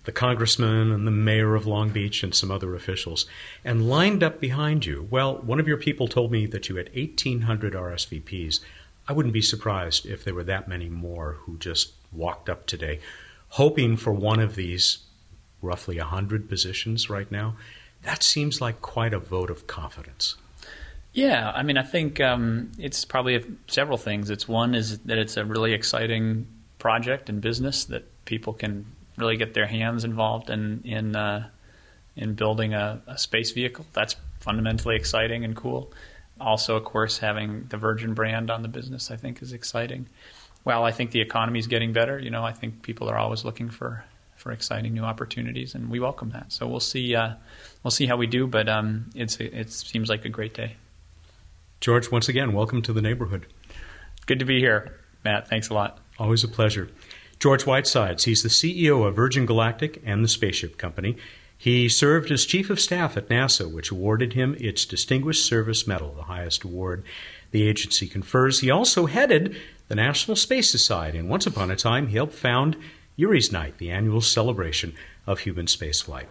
the 0.05 0.13
congressman 0.13 0.93
and 0.93 1.07
the 1.07 1.11
mayor 1.11 1.55
of 1.55 1.67
Long 1.67 1.89
Beach 1.89 2.23
and 2.23 2.35
some 2.35 2.51
other 2.51 2.75
officials. 2.75 3.25
And 3.65 3.89
lined 3.89 4.23
up 4.23 4.43
behind 4.43 4.85
you, 4.85 5.09
well, 5.11 5.39
one 5.39 5.59
of 5.59 5.67
your 5.67 5.79
people 5.79 6.07
told 6.07 6.31
me 6.31 6.45
that 6.45 6.69
you 6.69 6.77
had 6.77 6.95
1,800 6.95 7.73
RSVPs. 7.73 8.61
I 9.09 9.15
wouldn't 9.15 9.33
be 9.33 9.41
surprised 9.41 10.05
if 10.05 10.23
there 10.23 10.35
were 10.35 10.45
that 10.45 10.69
many 10.69 10.91
more 10.91 11.39
who 11.47 11.57
just 11.57 11.95
walked 12.13 12.51
up 12.51 12.67
today, 12.67 13.01
hoping 13.49 13.97
for 13.97 14.13
one 14.13 14.39
of 14.39 14.55
these 14.55 14.99
roughly 15.63 15.97
100 15.97 16.47
positions 16.47 17.09
right 17.09 17.33
now. 17.33 17.57
That 18.03 18.23
seems 18.23 18.61
like 18.61 18.83
quite 18.83 19.15
a 19.15 19.19
vote 19.19 19.49
of 19.49 19.67
confidence. 19.67 20.37
Yeah, 21.19 21.51
I 21.53 21.65
mean, 21.65 21.77
I 21.77 21.83
think 21.83 22.21
um, 22.21 22.71
it's 22.79 23.05
probably 23.05 23.45
several 23.67 23.99
things. 23.99 24.31
It's 24.31 24.47
one 24.47 24.77
is 24.77 25.01
that 25.01 25.19
it's 25.19 25.37
a 25.37 25.45
really 25.45 25.73
exciting 25.73 26.47
project 26.79 27.29
and 27.29 27.41
business 27.41 27.87
that 27.87 28.05
people 28.25 28.53
can 28.53 28.87
really 29.17 29.37
get 29.37 29.53
their 29.53 29.67
hands 29.67 30.05
involved 30.05 30.49
in 30.49 30.81
in 30.85 31.17
uh, 31.17 31.49
in 32.15 32.35
building 32.35 32.73
a, 32.73 33.03
a, 33.09 33.19
space 33.19 33.51
vehicle. 33.51 33.85
That's 33.95 34.15
fundamentally 34.39 34.95
exciting 34.95 35.45
and 35.45 35.57
cool. 35.57 35.93
Also, 36.41 36.77
of 36.77 36.85
course, 36.85 37.19
having 37.19 37.67
the 37.69 37.79
Virgin 37.79 38.15
brand 38.15 38.49
on 38.49 38.63
the 38.63 38.69
business, 38.69 39.11
I 39.11 39.17
think, 39.17 39.43
is 39.43 39.53
exciting. 39.53 40.07
Well, 40.65 40.85
I 40.85 40.93
think 40.93 41.11
the 41.11 41.21
economy 41.21 41.59
is 41.59 41.67
getting 41.67 41.93
better. 41.93 42.21
You 42.21 42.31
know, 42.31 42.45
I 42.45 42.53
think 42.53 42.83
people 42.83 43.11
are 43.11 43.19
always 43.19 43.45
looking 43.45 43.71
for 43.71 44.05
for 44.37 44.53
exciting 44.53 44.95
new 44.95 45.03
opportunities, 45.03 45.75
and 45.75 45.91
we 45.91 45.99
welcome 45.99 46.31
that. 46.31 46.53
So 46.53 46.69
we'll 46.69 46.79
see 46.79 47.17
uh, 47.17 47.35
we'll 47.83 47.91
see 47.91 48.07
how 48.07 48.17
we 48.17 48.29
do, 48.29 48.47
but 48.47 48.69
um, 48.69 49.11
it's 49.17 49.41
it 49.41 49.73
seems 49.73 50.09
like 50.09 50.25
a 50.25 50.29
great 50.29 50.55
day. 50.55 50.77
George, 51.81 52.11
once 52.11 52.29
again, 52.29 52.53
welcome 52.53 52.83
to 52.83 52.93
the 52.93 53.03
neighborhood. 53.03 53.47
Good 54.27 54.41
to 54.41 54.45
be 54.45 54.59
here, 54.59 54.99
Matt. 55.25 55.49
Thanks 55.49 55.69
a 55.69 55.75
lot. 55.75 56.01
Always 56.19 56.43
a 56.43 56.49
pleasure. 56.49 56.91
George 57.39 57.63
Whitesides. 57.63 58.25
He's 58.25 58.43
the 58.43 58.49
CEO 58.49 59.07
of 59.07 59.15
Virgin 59.15 59.47
Galactic 59.47 60.03
and 60.05 60.25
the 60.25 60.29
Spaceship 60.29 60.77
Company. 60.77 61.17
He 61.57 61.89
served 61.89 62.33
as 62.33 62.45
Chief 62.45 62.69
of 62.69 62.81
Staff 62.81 63.17
at 63.17 63.29
NASA, 63.29 63.71
which 63.71 63.93
awarded 63.93 64.33
him 64.33 64.57
its 64.59 64.85
Distinguished 64.85 65.47
Service 65.47 65.87
Medal, 65.87 66.15
the 66.15 66.23
highest 66.23 66.65
award 66.65 67.05
the 67.53 67.63
agency 67.63 68.09
confers. 68.09 68.59
He 68.61 68.71
also 68.71 69.07
headed 69.07 69.57
the 69.87 69.95
National 69.95 70.37
Space 70.37 70.71
Society, 70.71 71.17
and 71.17 71.29
once 71.29 71.47
upon 71.47 71.71
a 71.71 71.77
time 71.77 72.09
he 72.09 72.17
helped 72.17 72.35
found 72.35 72.77
Yuri's 73.15 73.53
Night, 73.53 73.79
the 73.79 73.91
annual 73.91 74.21
celebration 74.21 74.95
of 75.27 75.41
human 75.41 75.67
spaceflight. 75.67 76.27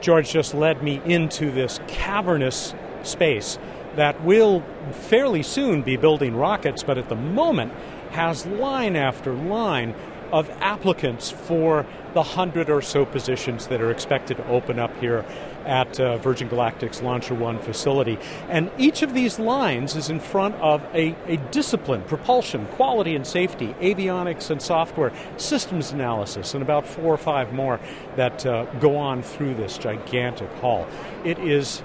George 0.00 0.30
just 0.30 0.52
led 0.52 0.82
me 0.82 1.00
into 1.04 1.50
this 1.50 1.80
cavernous 1.86 2.74
space 3.04 3.58
that 3.96 4.22
will 4.24 4.62
fairly 4.92 5.42
soon 5.42 5.82
be 5.82 5.96
building 5.96 6.36
rockets, 6.36 6.82
but 6.82 6.98
at 6.98 7.08
the 7.08 7.16
moment 7.16 7.72
has 8.10 8.46
line 8.46 8.96
after 8.96 9.32
line 9.32 9.94
of 10.32 10.50
applicants 10.60 11.30
for 11.30 11.86
the 12.12 12.22
hundred 12.22 12.68
or 12.68 12.82
so 12.82 13.04
positions 13.04 13.68
that 13.68 13.80
are 13.80 13.90
expected 13.90 14.36
to 14.36 14.46
open 14.48 14.78
up 14.78 14.96
here 14.98 15.24
at 15.64 15.98
uh, 16.00 16.16
Virgin 16.18 16.48
Galactic's 16.48 17.02
Launcher 17.02 17.34
One 17.34 17.58
facility. 17.58 18.18
And 18.48 18.70
each 18.78 19.02
of 19.02 19.14
these 19.14 19.38
lines 19.38 19.94
is 19.96 20.10
in 20.10 20.20
front 20.20 20.54
of 20.56 20.82
a, 20.94 21.14
a 21.26 21.36
discipline 21.50 22.02
propulsion, 22.02 22.66
quality 22.66 23.14
and 23.14 23.26
safety, 23.26 23.74
avionics 23.80 24.50
and 24.50 24.60
software, 24.60 25.12
systems 25.36 25.92
analysis, 25.92 26.54
and 26.54 26.62
about 26.62 26.86
four 26.86 27.14
or 27.14 27.18
five 27.18 27.52
more 27.52 27.78
that 28.16 28.44
uh, 28.44 28.64
go 28.80 28.96
on 28.96 29.22
through 29.22 29.54
this 29.54 29.78
gigantic 29.78 30.50
hall. 30.54 30.86
It 31.24 31.38
is 31.38 31.82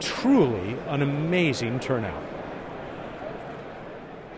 truly 0.00 0.76
an 0.88 1.02
amazing 1.02 1.80
turnout. 1.80 2.22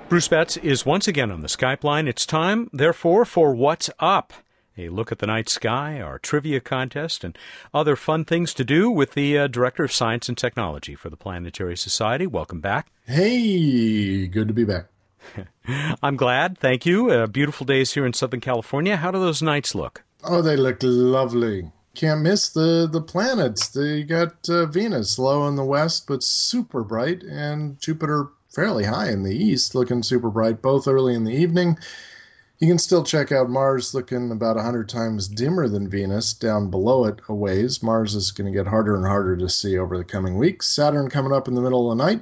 Bruce 0.08 0.28
Betts 0.28 0.56
is 0.58 0.86
once 0.86 1.08
again 1.08 1.32
on 1.32 1.40
the 1.40 1.48
Skype 1.48 1.82
line. 1.82 2.06
It's 2.06 2.24
time, 2.24 2.70
therefore, 2.72 3.24
for 3.24 3.54
What's 3.54 3.90
Up? 3.98 4.32
A 4.78 4.88
look 4.88 5.10
at 5.10 5.18
the 5.18 5.26
night 5.26 5.48
sky, 5.48 6.00
our 6.00 6.18
trivia 6.18 6.60
contest, 6.60 7.24
and 7.24 7.36
other 7.72 7.96
fun 7.96 8.24
things 8.24 8.52
to 8.54 8.64
do 8.64 8.90
with 8.90 9.14
the 9.14 9.38
uh, 9.38 9.46
Director 9.46 9.84
of 9.84 9.92
Science 9.92 10.28
and 10.28 10.36
Technology 10.36 10.94
for 10.94 11.08
the 11.08 11.16
Planetary 11.16 11.76
Society. 11.76 12.26
Welcome 12.26 12.60
back. 12.60 12.92
Hey, 13.06 14.26
good 14.26 14.48
to 14.48 14.54
be 14.54 14.64
back. 14.64 14.86
I'm 16.02 16.16
glad. 16.16 16.58
Thank 16.58 16.84
you. 16.86 17.10
Uh, 17.10 17.26
beautiful 17.26 17.64
days 17.64 17.94
here 17.94 18.06
in 18.06 18.12
Southern 18.12 18.40
California. 18.40 18.96
How 18.96 19.10
do 19.10 19.18
those 19.18 19.42
nights 19.42 19.74
look? 19.74 20.04
Oh, 20.22 20.42
they 20.42 20.56
look 20.56 20.78
lovely. 20.82 21.72
Can't 21.96 22.20
miss 22.20 22.50
the 22.50 22.86
the 22.86 23.00
planets. 23.00 23.68
They 23.68 24.02
got 24.02 24.46
uh, 24.50 24.66
Venus 24.66 25.18
low 25.18 25.48
in 25.48 25.56
the 25.56 25.64
west, 25.64 26.06
but 26.06 26.22
super 26.22 26.84
bright, 26.84 27.22
and 27.22 27.80
Jupiter 27.80 28.28
fairly 28.50 28.84
high 28.84 29.08
in 29.10 29.22
the 29.22 29.34
east, 29.34 29.74
looking 29.74 30.02
super 30.02 30.28
bright, 30.28 30.60
both 30.60 30.86
early 30.86 31.14
in 31.14 31.24
the 31.24 31.34
evening. 31.34 31.78
You 32.58 32.68
can 32.68 32.78
still 32.78 33.02
check 33.02 33.32
out 33.32 33.48
Mars 33.48 33.94
looking 33.94 34.30
about 34.30 34.56
100 34.56 34.90
times 34.90 35.26
dimmer 35.26 35.68
than 35.68 35.88
Venus 35.88 36.34
down 36.34 36.70
below 36.70 37.06
it 37.06 37.20
a 37.30 37.34
ways. 37.34 37.82
Mars 37.82 38.14
is 38.14 38.30
going 38.30 38.52
to 38.52 38.56
get 38.56 38.68
harder 38.68 38.94
and 38.94 39.06
harder 39.06 39.34
to 39.38 39.48
see 39.48 39.78
over 39.78 39.96
the 39.96 40.04
coming 40.04 40.36
weeks. 40.36 40.68
Saturn 40.68 41.08
coming 41.08 41.32
up 41.32 41.48
in 41.48 41.54
the 41.54 41.62
middle 41.62 41.90
of 41.90 41.96
the 41.96 42.04
night. 42.04 42.20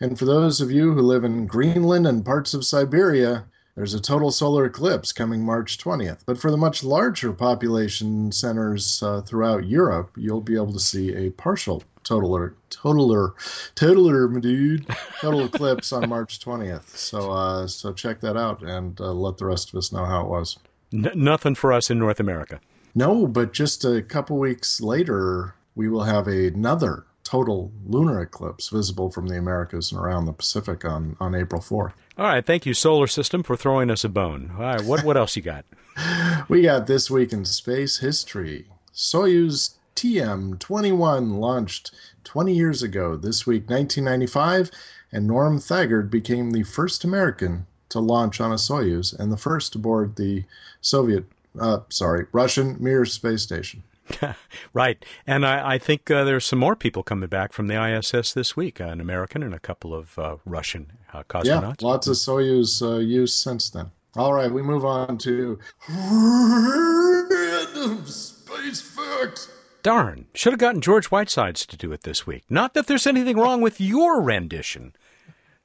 And 0.00 0.18
for 0.18 0.24
those 0.24 0.62
of 0.62 0.70
you 0.70 0.94
who 0.94 1.02
live 1.02 1.24
in 1.24 1.46
Greenland 1.46 2.06
and 2.06 2.24
parts 2.24 2.54
of 2.54 2.64
Siberia, 2.64 3.44
there's 3.76 3.92
a 3.92 4.00
total 4.00 4.30
solar 4.30 4.64
eclipse 4.64 5.12
coming 5.12 5.44
March 5.44 5.76
20th. 5.76 6.20
But 6.24 6.38
for 6.38 6.50
the 6.50 6.56
much 6.56 6.82
larger 6.82 7.32
population 7.32 8.32
centers 8.32 9.02
uh, 9.02 9.20
throughout 9.20 9.66
Europe, 9.66 10.12
you'll 10.16 10.40
be 10.40 10.56
able 10.56 10.72
to 10.72 10.80
see 10.80 11.14
a 11.14 11.30
partial 11.30 11.82
totaler, 12.02 12.54
totaler, 12.70 13.34
totaler, 13.74 14.28
dude, 14.40 14.86
total 15.20 15.44
eclipse 15.44 15.92
on 15.92 16.08
March 16.08 16.40
20th. 16.40 16.88
So, 16.96 17.30
uh, 17.30 17.66
so 17.66 17.92
check 17.92 18.20
that 18.20 18.36
out 18.36 18.62
and 18.62 18.98
uh, 18.98 19.12
let 19.12 19.36
the 19.36 19.44
rest 19.44 19.68
of 19.68 19.76
us 19.76 19.92
know 19.92 20.06
how 20.06 20.22
it 20.22 20.28
was. 20.28 20.58
N- 20.92 21.12
nothing 21.14 21.54
for 21.54 21.72
us 21.72 21.90
in 21.90 21.98
North 21.98 22.18
America. 22.18 22.60
No, 22.94 23.26
but 23.26 23.52
just 23.52 23.84
a 23.84 24.00
couple 24.00 24.38
weeks 24.38 24.80
later, 24.80 25.54
we 25.74 25.90
will 25.90 26.04
have 26.04 26.28
another 26.28 27.04
total 27.26 27.72
lunar 27.84 28.20
eclipse 28.20 28.68
visible 28.68 29.10
from 29.10 29.26
the 29.26 29.36
Americas 29.36 29.90
and 29.90 30.00
around 30.00 30.26
the 30.26 30.32
Pacific 30.32 30.84
on, 30.84 31.16
on 31.18 31.34
April 31.34 31.60
4th. 31.60 31.92
All 32.16 32.26
right, 32.26 32.46
thank 32.46 32.64
you, 32.64 32.72
Solar 32.72 33.08
System, 33.08 33.42
for 33.42 33.56
throwing 33.56 33.90
us 33.90 34.04
a 34.04 34.08
bone. 34.08 34.52
All 34.56 34.62
right, 34.62 34.84
what, 34.84 35.04
what 35.04 35.16
else 35.16 35.34
you 35.34 35.42
got? 35.42 35.64
we 36.48 36.62
got 36.62 36.86
This 36.86 37.10
Week 37.10 37.32
in 37.32 37.44
Space 37.44 37.98
History. 37.98 38.66
Soyuz 38.94 39.74
TM 39.96 40.58
21 40.58 41.40
launched 41.40 41.90
20 42.24 42.54
years 42.54 42.82
ago, 42.82 43.16
this 43.16 43.46
week, 43.46 43.68
1995, 43.68 44.70
and 45.10 45.26
Norm 45.26 45.58
Thagard 45.58 46.10
became 46.10 46.52
the 46.52 46.62
first 46.62 47.02
American 47.02 47.66
to 47.88 47.98
launch 47.98 48.40
on 48.40 48.52
a 48.52 48.56
Soyuz 48.56 49.18
and 49.18 49.32
the 49.32 49.36
first 49.36 49.74
aboard 49.74 50.16
the 50.16 50.44
Soviet, 50.80 51.24
uh, 51.58 51.80
sorry, 51.88 52.26
Russian 52.32 52.76
Mir 52.78 53.04
space 53.04 53.42
station. 53.42 53.82
right. 54.72 55.04
And 55.26 55.46
I, 55.46 55.74
I 55.74 55.78
think 55.78 56.10
uh, 56.10 56.24
there's 56.24 56.44
some 56.44 56.58
more 56.58 56.76
people 56.76 57.02
coming 57.02 57.28
back 57.28 57.52
from 57.52 57.66
the 57.66 57.82
ISS 57.82 58.32
this 58.32 58.56
week 58.56 58.80
uh, 58.80 58.84
an 58.84 59.00
American 59.00 59.42
and 59.42 59.54
a 59.54 59.58
couple 59.58 59.94
of 59.94 60.18
uh, 60.18 60.36
Russian 60.44 60.92
uh, 61.12 61.22
cosmonauts. 61.24 61.82
Yeah, 61.82 61.88
lots 61.88 62.06
of 62.06 62.16
Soyuz 62.16 62.82
uh, 62.82 62.98
use 62.98 63.34
since 63.34 63.70
then. 63.70 63.90
All 64.16 64.32
right, 64.32 64.50
we 64.50 64.62
move 64.62 64.84
on 64.84 65.18
to 65.18 65.58
random 65.88 68.06
space 68.06 68.80
facts. 68.80 69.50
Darn, 69.82 70.26
should 70.34 70.52
have 70.52 70.60
gotten 70.60 70.80
George 70.80 71.06
Whitesides 71.06 71.66
to 71.66 71.76
do 71.76 71.92
it 71.92 72.02
this 72.02 72.26
week. 72.26 72.44
Not 72.48 72.74
that 72.74 72.86
there's 72.86 73.06
anything 73.06 73.36
wrong 73.36 73.60
with 73.60 73.80
your 73.80 74.22
rendition. 74.22 74.94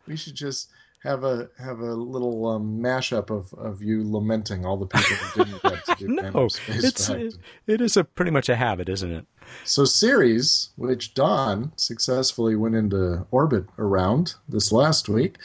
We 0.06 0.18
should 0.18 0.36
just 0.36 0.70
have 1.04 1.24
a 1.24 1.50
have 1.60 1.80
a 1.80 1.94
little 1.94 2.48
um, 2.48 2.80
mashup 2.80 3.30
of, 3.30 3.52
of 3.54 3.82
you 3.82 4.04
lamenting 4.04 4.66
all 4.66 4.78
the 4.78 4.86
people 4.86 5.16
who 5.16 5.46
didn't 5.46 5.64
get 5.64 5.86
to 5.86 5.96
do 6.00 6.08
no, 6.08 6.48
it's 6.68 7.10
it, 7.10 7.38
it 7.68 7.82
is 7.82 7.98
a 7.98 8.04
pretty 8.04 8.32
much 8.32 8.50
a 8.50 8.56
habit, 8.56 8.88
isn't 8.88 9.12
it? 9.12 9.26
So 9.64 9.84
Ceres, 9.84 10.70
which 10.76 11.14
Dawn 11.14 11.72
successfully 11.76 12.56
went 12.56 12.76
into 12.76 13.26
orbit 13.32 13.66
around 13.80 14.36
this 14.48 14.72
last 14.72 15.10
week, 15.10 15.38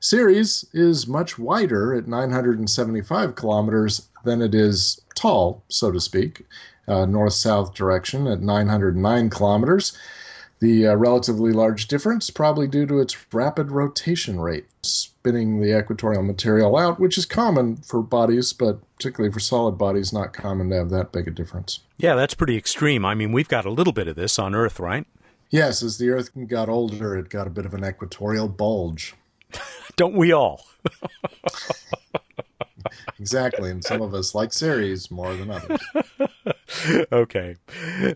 Ceres 0.00 0.64
is 0.72 1.06
much 1.06 1.38
wider 1.38 1.94
at 1.94 2.06
975 2.06 3.34
kilometers 3.34 4.08
than 4.24 4.42
it 4.42 4.54
is 4.54 5.00
tall, 5.14 5.64
so 5.68 5.90
to 5.90 6.00
speak 6.00 6.44
uh, 6.90 7.06
north 7.06 7.32
south 7.32 7.74
direction 7.74 8.26
at 8.26 8.40
909 8.40 9.30
kilometers. 9.30 9.96
The 10.60 10.88
uh, 10.88 10.94
relatively 10.94 11.52
large 11.52 11.88
difference 11.88 12.28
probably 12.28 12.68
due 12.68 12.86
to 12.86 13.00
its 13.00 13.16
rapid 13.32 13.70
rotation 13.70 14.40
rate, 14.40 14.66
spinning 14.82 15.60
the 15.60 15.76
equatorial 15.76 16.22
material 16.22 16.76
out, 16.76 17.00
which 17.00 17.16
is 17.16 17.24
common 17.24 17.78
for 17.78 18.02
bodies, 18.02 18.52
but 18.52 18.78
particularly 18.96 19.32
for 19.32 19.40
solid 19.40 19.78
bodies, 19.78 20.12
not 20.12 20.34
common 20.34 20.68
to 20.68 20.76
have 20.76 20.90
that 20.90 21.12
big 21.12 21.28
a 21.28 21.30
difference. 21.30 21.80
Yeah, 21.96 22.14
that's 22.14 22.34
pretty 22.34 22.58
extreme. 22.58 23.06
I 23.06 23.14
mean, 23.14 23.32
we've 23.32 23.48
got 23.48 23.64
a 23.64 23.70
little 23.70 23.94
bit 23.94 24.06
of 24.06 24.16
this 24.16 24.38
on 24.38 24.54
Earth, 24.54 24.78
right? 24.78 25.06
Yes, 25.48 25.82
as 25.82 25.98
the 25.98 26.10
Earth 26.10 26.30
got 26.46 26.68
older, 26.68 27.16
it 27.16 27.28
got 27.30 27.46
a 27.46 27.50
bit 27.50 27.66
of 27.66 27.74
an 27.74 27.84
equatorial 27.84 28.48
bulge. 28.48 29.14
Don't 29.96 30.14
we 30.14 30.32
all? 30.32 30.64
exactly. 33.18 33.70
And 33.70 33.82
some 33.82 34.00
of 34.00 34.14
us 34.14 34.34
like 34.34 34.52
Ceres 34.52 35.10
more 35.10 35.34
than 35.34 35.50
others. 35.50 35.80
okay. 37.12 37.56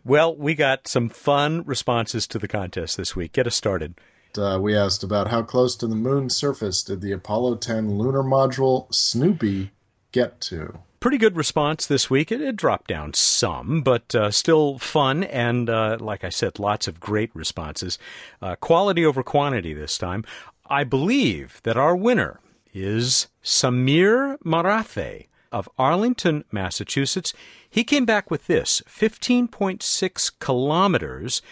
Well, 0.04 0.36
we 0.36 0.54
got 0.54 0.88
some 0.88 1.08
fun 1.08 1.64
responses 1.64 2.26
to 2.28 2.38
the 2.38 2.48
contest 2.48 2.96
this 2.96 3.16
week. 3.16 3.32
Get 3.32 3.46
us 3.46 3.54
started. 3.54 3.94
Uh, 4.36 4.58
we 4.60 4.76
asked 4.76 5.04
about 5.04 5.28
how 5.28 5.42
close 5.42 5.76
to 5.76 5.86
the 5.86 5.94
moon's 5.94 6.36
surface 6.36 6.82
did 6.82 7.00
the 7.00 7.12
Apollo 7.12 7.56
10 7.56 7.98
lunar 7.98 8.22
module 8.22 8.92
Snoopy 8.92 9.70
get 10.12 10.40
to? 10.40 10.78
Pretty 10.98 11.18
good 11.18 11.36
response 11.36 11.86
this 11.86 12.08
week. 12.08 12.32
It, 12.32 12.40
it 12.40 12.56
dropped 12.56 12.88
down 12.88 13.14
some, 13.14 13.82
but 13.82 14.14
uh, 14.14 14.30
still 14.30 14.78
fun. 14.78 15.22
And 15.22 15.68
uh, 15.68 15.98
like 16.00 16.24
I 16.24 16.30
said, 16.30 16.58
lots 16.58 16.88
of 16.88 16.98
great 16.98 17.30
responses. 17.34 17.98
Uh, 18.40 18.56
quality 18.56 19.04
over 19.04 19.22
quantity 19.22 19.74
this 19.74 19.98
time. 19.98 20.24
I 20.66 20.82
believe 20.82 21.60
that 21.64 21.76
our 21.76 21.94
winner 21.94 22.40
is 22.72 23.28
Samir 23.42 24.38
Marathe 24.42 25.26
of 25.54 25.68
Arlington, 25.78 26.44
Massachusetts. 26.50 27.32
He 27.70 27.84
came 27.84 28.04
back 28.04 28.28
with 28.28 28.48
this 28.48 28.82
15.6 28.88 30.32
kilometers. 30.40 31.42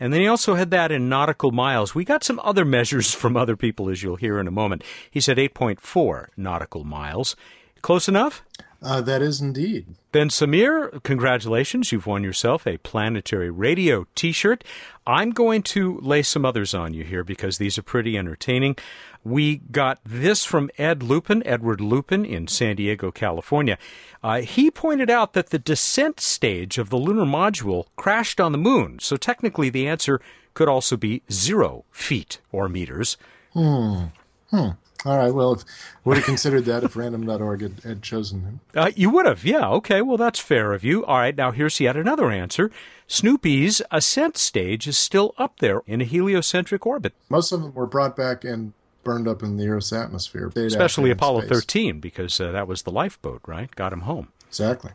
And 0.00 0.12
then 0.12 0.20
he 0.20 0.28
also 0.28 0.54
had 0.54 0.70
that 0.70 0.92
in 0.92 1.08
nautical 1.08 1.50
miles. 1.50 1.92
We 1.92 2.04
got 2.04 2.22
some 2.22 2.40
other 2.44 2.64
measures 2.64 3.12
from 3.12 3.36
other 3.36 3.56
people, 3.56 3.90
as 3.90 4.00
you'll 4.00 4.14
hear 4.14 4.38
in 4.38 4.46
a 4.46 4.52
moment. 4.52 4.84
He 5.10 5.20
said 5.20 5.38
8.4 5.38 6.28
nautical 6.36 6.84
miles. 6.84 7.34
Close 7.82 8.08
enough? 8.08 8.44
Uh, 8.80 9.00
that 9.00 9.22
is 9.22 9.40
indeed. 9.40 9.86
Ben 10.12 10.28
Samir, 10.28 11.02
congratulations. 11.02 11.90
You've 11.90 12.06
won 12.06 12.22
yourself 12.22 12.66
a 12.66 12.78
Planetary 12.78 13.50
Radio 13.50 14.06
t 14.14 14.30
shirt. 14.30 14.62
I'm 15.06 15.30
going 15.30 15.62
to 15.64 15.98
lay 16.00 16.22
some 16.22 16.44
others 16.44 16.74
on 16.74 16.94
you 16.94 17.02
here 17.02 17.24
because 17.24 17.58
these 17.58 17.76
are 17.76 17.82
pretty 17.82 18.16
entertaining. 18.16 18.76
We 19.24 19.56
got 19.56 19.98
this 20.04 20.44
from 20.44 20.70
Ed 20.78 21.02
Lupin, 21.02 21.42
Edward 21.44 21.80
Lupin 21.80 22.24
in 22.24 22.46
San 22.46 22.76
Diego, 22.76 23.10
California. 23.10 23.78
Uh, 24.22 24.42
he 24.42 24.70
pointed 24.70 25.10
out 25.10 25.32
that 25.32 25.50
the 25.50 25.58
descent 25.58 26.20
stage 26.20 26.78
of 26.78 26.88
the 26.88 26.98
lunar 26.98 27.24
module 27.24 27.86
crashed 27.96 28.40
on 28.40 28.52
the 28.52 28.58
moon, 28.58 28.98
so 29.00 29.16
technically 29.16 29.70
the 29.70 29.88
answer 29.88 30.20
could 30.54 30.68
also 30.68 30.96
be 30.96 31.22
zero 31.30 31.84
feet 31.90 32.40
or 32.52 32.68
meters. 32.68 33.16
Hmm. 33.52 34.04
Hmm. 34.50 34.70
All 35.04 35.16
right. 35.16 35.32
Well, 35.32 35.62
would 36.04 36.16
have 36.16 36.26
considered 36.26 36.64
that 36.64 36.82
if 36.82 36.96
random.org 36.96 37.62
had, 37.62 37.80
had 37.84 38.02
chosen 38.02 38.42
him. 38.42 38.60
Uh, 38.74 38.90
you 38.96 39.10
would 39.10 39.26
have. 39.26 39.44
Yeah. 39.44 39.68
Okay. 39.68 40.02
Well, 40.02 40.16
that's 40.16 40.40
fair 40.40 40.72
of 40.72 40.82
you. 40.82 41.04
All 41.04 41.18
right. 41.18 41.36
Now, 41.36 41.52
here's 41.52 41.78
yet 41.78 41.96
another 41.96 42.30
answer. 42.30 42.70
Snoopy's 43.06 43.80
ascent 43.90 44.36
stage 44.36 44.88
is 44.88 44.98
still 44.98 45.34
up 45.38 45.60
there 45.60 45.82
in 45.86 46.00
a 46.00 46.04
heliocentric 46.04 46.84
orbit. 46.84 47.14
Most 47.28 47.52
of 47.52 47.62
them 47.62 47.72
were 47.74 47.86
brought 47.86 48.16
back 48.16 48.44
and 48.44 48.72
burned 49.04 49.28
up 49.28 49.42
in 49.42 49.56
the 49.56 49.68
Earth's 49.68 49.92
atmosphere. 49.92 50.50
Especially 50.54 51.10
Apollo 51.10 51.42
space. 51.42 51.50
13, 51.50 52.00
because 52.00 52.40
uh, 52.40 52.52
that 52.52 52.66
was 52.66 52.82
the 52.82 52.90
lifeboat, 52.90 53.40
right? 53.46 53.74
Got 53.74 53.92
him 53.92 54.00
home. 54.00 54.28
Exactly. 54.48 54.90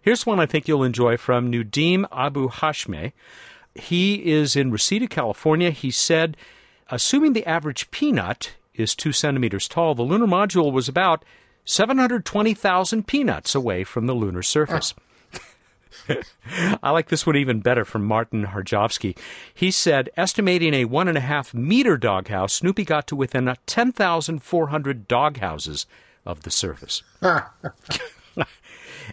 Here's 0.00 0.24
one 0.24 0.40
I 0.40 0.46
think 0.46 0.68
you'll 0.68 0.84
enjoy 0.84 1.16
from 1.16 1.50
Nudim 1.50 2.06
Abu 2.12 2.48
Hashme. 2.48 3.12
He 3.74 4.32
is 4.32 4.56
in 4.56 4.70
Reseda, 4.70 5.06
California. 5.06 5.70
He 5.70 5.90
said, 5.90 6.36
assuming 6.90 7.34
the 7.34 7.46
average 7.46 7.90
peanut 7.90 8.52
is 8.74 8.94
two 8.94 9.12
centimeters 9.12 9.68
tall, 9.68 9.94
the 9.94 10.02
lunar 10.02 10.26
module 10.26 10.72
was 10.72 10.88
about 10.88 11.24
720,000 11.64 13.06
peanuts 13.06 13.54
away 13.54 13.84
from 13.84 14.06
the 14.06 14.14
lunar 14.14 14.42
surface. 14.42 14.94
I 16.82 16.90
like 16.90 17.08
this 17.08 17.26
one 17.26 17.36
even 17.36 17.60
better 17.60 17.84
from 17.84 18.04
Martin 18.04 18.46
Harjovsky. 18.46 19.16
He 19.54 19.70
said, 19.70 20.10
estimating 20.16 20.74
a 20.74 20.86
one 20.86 21.08
and 21.08 21.18
a 21.18 21.22
half 21.22 21.54
meter 21.54 21.96
doghouse, 21.96 22.54
Snoopy 22.54 22.84
got 22.84 23.06
to 23.08 23.16
within 23.16 23.54
10,400 23.66 25.08
doghouses 25.08 25.86
of 26.24 26.42
the 26.42 26.50
surface. 26.50 27.02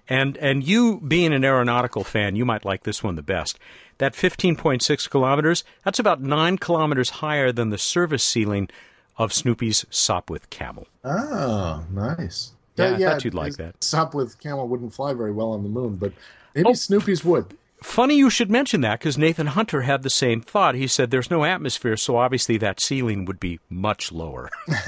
and 0.08 0.38
and 0.38 0.64
you 0.64 1.02
being 1.02 1.34
an 1.34 1.44
aeronautical 1.44 2.04
fan, 2.04 2.36
you 2.36 2.46
might 2.46 2.66
like 2.66 2.84
this 2.84 3.04
one 3.04 3.16
the 3.16 3.22
best. 3.22 3.60
That 3.98 4.14
15.6 4.14 5.10
kilometers, 5.10 5.64
that's 5.84 6.00
about 6.00 6.22
9 6.22 6.58
kilometers 6.60 7.10
higher 7.10 7.52
than 7.52 7.72
the 7.72 7.80
service 7.80 8.24
ceiling 8.24 8.70
of 9.18 9.34
Snoopy's 9.34 9.86
Sopwith 9.92 10.50
Camel. 10.50 10.88
Oh, 11.04 11.84
nice. 11.92 12.52
Yeah, 12.76 12.94
I 12.94 13.00
thought 13.00 13.26
you'd 13.26 13.34
like 13.34 13.56
that. 13.56 13.80
Sopwith 13.80 14.40
Camel 14.40 14.68
wouldn't 14.68 14.94
fly 14.94 15.14
very 15.14 15.32
well 15.32 15.52
on 15.52 15.64
the 15.64 15.70
moon, 15.70 15.96
but 15.96 16.14
maybe 16.54 16.70
oh, 16.70 16.74
Snoopy's 16.74 17.26
would. 17.26 17.58
Funny 17.82 18.16
you 18.16 18.30
should 18.30 18.50
mention 18.50 18.82
that 18.82 19.00
because 19.00 19.18
Nathan 19.18 19.48
Hunter 19.48 19.82
had 19.82 20.04
the 20.04 20.10
same 20.10 20.42
thought. 20.42 20.76
He 20.76 20.88
said 20.88 21.12
there's 21.12 21.32
no 21.32 21.44
atmosphere, 21.46 21.98
so 21.98 22.18
obviously 22.18 22.58
that 22.58 22.80
ceiling 22.80 23.26
would 23.26 23.40
be 23.40 23.60
much 23.70 24.12
lower. 24.12 24.50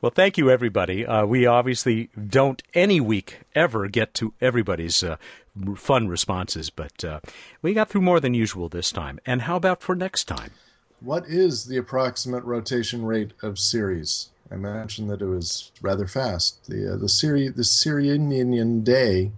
well, 0.00 0.10
thank 0.14 0.38
you, 0.38 0.50
everybody. 0.50 1.06
Uh, 1.06 1.26
we 1.26 1.46
obviously 1.46 2.08
don't 2.28 2.62
any 2.72 3.00
week 3.00 3.40
ever 3.54 3.86
get 3.88 4.14
to 4.14 4.32
everybody's 4.40 5.02
uh, 5.02 5.16
fun 5.76 6.08
responses, 6.08 6.70
but 6.70 7.04
uh, 7.04 7.20
we 7.60 7.74
got 7.74 7.90
through 7.90 8.02
more 8.02 8.20
than 8.20 8.32
usual 8.34 8.68
this 8.70 8.90
time. 8.90 9.20
And 9.26 9.42
how 9.42 9.56
about 9.56 9.82
for 9.82 9.94
next 9.94 10.24
time? 10.24 10.52
What 11.04 11.26
is 11.26 11.66
the 11.66 11.76
approximate 11.76 12.44
rotation 12.44 13.04
rate 13.04 13.32
of 13.42 13.58
Ceres? 13.58 14.30
I 14.50 14.56
mentioned 14.56 15.10
that 15.10 15.20
it 15.20 15.26
was 15.26 15.70
rather 15.82 16.06
fast. 16.06 16.66
The 16.66 16.94
uh, 16.94 16.96
the 16.96 17.08
Syri 17.08 17.54
the 17.54 17.64
Syrian 17.64 18.82
day 18.82 19.30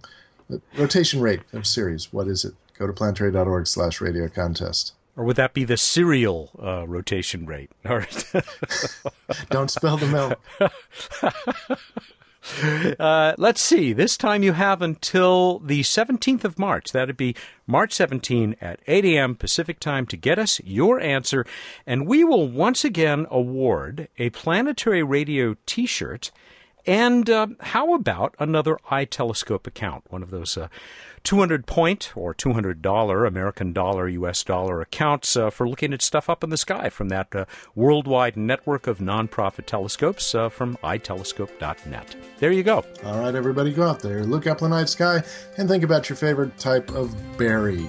rotation 0.77 1.19
rate 1.19 1.41
of 1.51 1.67
Ceres. 1.67 2.13
What 2.13 2.27
is 2.27 2.45
it? 2.45 2.53
Go 2.79 2.87
to 2.87 2.93
planetary.org 2.93 3.67
slash 3.67 3.99
radio 3.99 4.29
contest. 4.29 4.93
Or 5.17 5.25
would 5.25 5.35
that 5.35 5.53
be 5.53 5.65
the 5.65 5.77
serial 5.77 6.51
uh, 6.61 6.87
rotation 6.87 7.45
rate? 7.45 7.71
All 7.85 7.97
right. 7.97 8.25
Don't 9.49 9.71
spell 9.71 9.97
the 9.97 10.07
milk. 10.07 10.39
Uh, 12.99 13.33
let's 13.37 13.61
see. 13.61 13.93
This 13.93 14.17
time 14.17 14.43
you 14.43 14.53
have 14.53 14.81
until 14.81 15.59
the 15.59 15.81
17th 15.81 16.43
of 16.43 16.57
March. 16.57 16.91
That'd 16.91 17.17
be 17.17 17.35
March 17.67 17.93
17 17.93 18.55
at 18.59 18.79
8 18.87 19.05
a.m. 19.05 19.35
Pacific 19.35 19.79
time 19.79 20.05
to 20.07 20.17
get 20.17 20.39
us 20.39 20.59
your 20.63 20.99
answer. 20.99 21.45
And 21.85 22.07
we 22.07 22.23
will 22.23 22.47
once 22.47 22.83
again 22.83 23.27
award 23.29 24.07
a 24.17 24.29
Planetary 24.31 25.03
Radio 25.03 25.55
t 25.65 25.85
shirt. 25.85 26.31
And 26.85 27.29
uh, 27.29 27.47
how 27.59 27.93
about 27.93 28.35
another 28.39 28.77
iTelescope 28.89 29.67
account? 29.67 30.05
One 30.09 30.23
of 30.23 30.31
those 30.31 30.57
uh, 30.57 30.69
200 31.23 31.65
point 31.65 32.13
or 32.15 32.33
$200 32.33 33.27
American 33.27 33.73
dollar, 33.73 34.07
US 34.07 34.43
dollar 34.43 34.81
accounts 34.81 35.35
uh, 35.35 35.49
for 35.49 35.67
looking 35.67 35.93
at 35.93 36.01
stuff 36.01 36.29
up 36.29 36.43
in 36.43 36.49
the 36.49 36.57
sky 36.57 36.89
from 36.89 37.09
that 37.09 37.35
uh, 37.35 37.45
worldwide 37.75 38.37
network 38.37 38.87
of 38.87 38.99
nonprofit 38.99 39.65
telescopes 39.65 40.33
uh, 40.35 40.49
from 40.49 40.77
itelescope.net. 40.77 42.15
There 42.39 42.51
you 42.51 42.63
go. 42.63 42.83
All 43.03 43.19
right, 43.19 43.35
everybody, 43.35 43.71
go 43.71 43.87
out 43.87 43.99
there, 43.99 44.23
look 44.23 44.47
up 44.47 44.59
the 44.59 44.69
night 44.69 44.89
sky, 44.89 45.23
and 45.57 45.67
think 45.67 45.83
about 45.83 46.09
your 46.09 46.15
favorite 46.15 46.57
type 46.57 46.91
of 46.91 47.15
berry. 47.37 47.87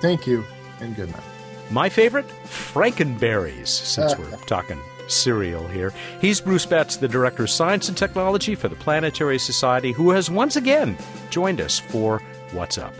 Thank 0.00 0.26
you, 0.26 0.44
and 0.80 0.94
good 0.94 1.10
night. 1.10 1.22
My 1.70 1.88
favorite, 1.88 2.26
Frankenberries, 2.44 3.68
since 3.68 4.16
we're 4.16 4.30
talking 4.46 4.78
cereal 5.08 5.66
here. 5.68 5.92
He's 6.20 6.40
Bruce 6.40 6.66
Betts, 6.66 6.96
the 6.96 7.08
Director 7.08 7.44
of 7.44 7.50
Science 7.50 7.88
and 7.88 7.96
Technology 7.96 8.54
for 8.54 8.68
the 8.68 8.76
Planetary 8.76 9.38
Society, 9.38 9.92
who 9.92 10.10
has 10.10 10.30
once 10.30 10.56
again 10.56 10.96
joined 11.30 11.60
us 11.60 11.78
for 11.78 12.22
What's 12.52 12.78
Up. 12.78 12.94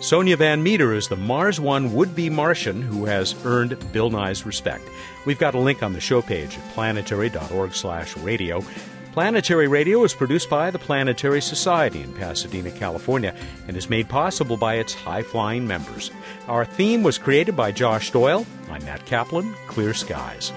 Sonia 0.00 0.36
Van 0.36 0.62
Meter 0.62 0.94
is 0.94 1.08
the 1.08 1.16
Mars 1.16 1.60
One 1.60 1.92
would 1.92 2.14
be 2.14 2.30
Martian 2.30 2.80
who 2.80 3.04
has 3.04 3.34
earned 3.44 3.76
Bill 3.92 4.08
Nye's 4.08 4.46
respect. 4.46 4.88
We've 5.26 5.38
got 5.38 5.54
a 5.54 5.58
link 5.58 5.82
on 5.82 5.92
the 5.92 6.00
show 6.00 6.22
page 6.22 6.56
at 6.56 6.68
planetary.org/slash 6.72 8.16
radio. 8.16 8.64
Planetary 9.12 9.68
Radio 9.68 10.04
is 10.04 10.14
produced 10.14 10.48
by 10.48 10.70
the 10.70 10.78
Planetary 10.78 11.42
Society 11.42 12.00
in 12.00 12.12
Pasadena, 12.14 12.70
California, 12.70 13.34
and 13.66 13.76
is 13.76 13.90
made 13.90 14.08
possible 14.08 14.56
by 14.56 14.76
its 14.76 14.94
high 14.94 15.22
flying 15.22 15.66
members. 15.66 16.10
Our 16.46 16.64
theme 16.64 17.02
was 17.02 17.18
created 17.18 17.56
by 17.56 17.72
Josh 17.72 18.12
Doyle. 18.12 18.46
I'm 18.70 18.84
Matt 18.84 19.04
Kaplan. 19.04 19.52
Clear 19.66 19.94
skies. 19.94 20.52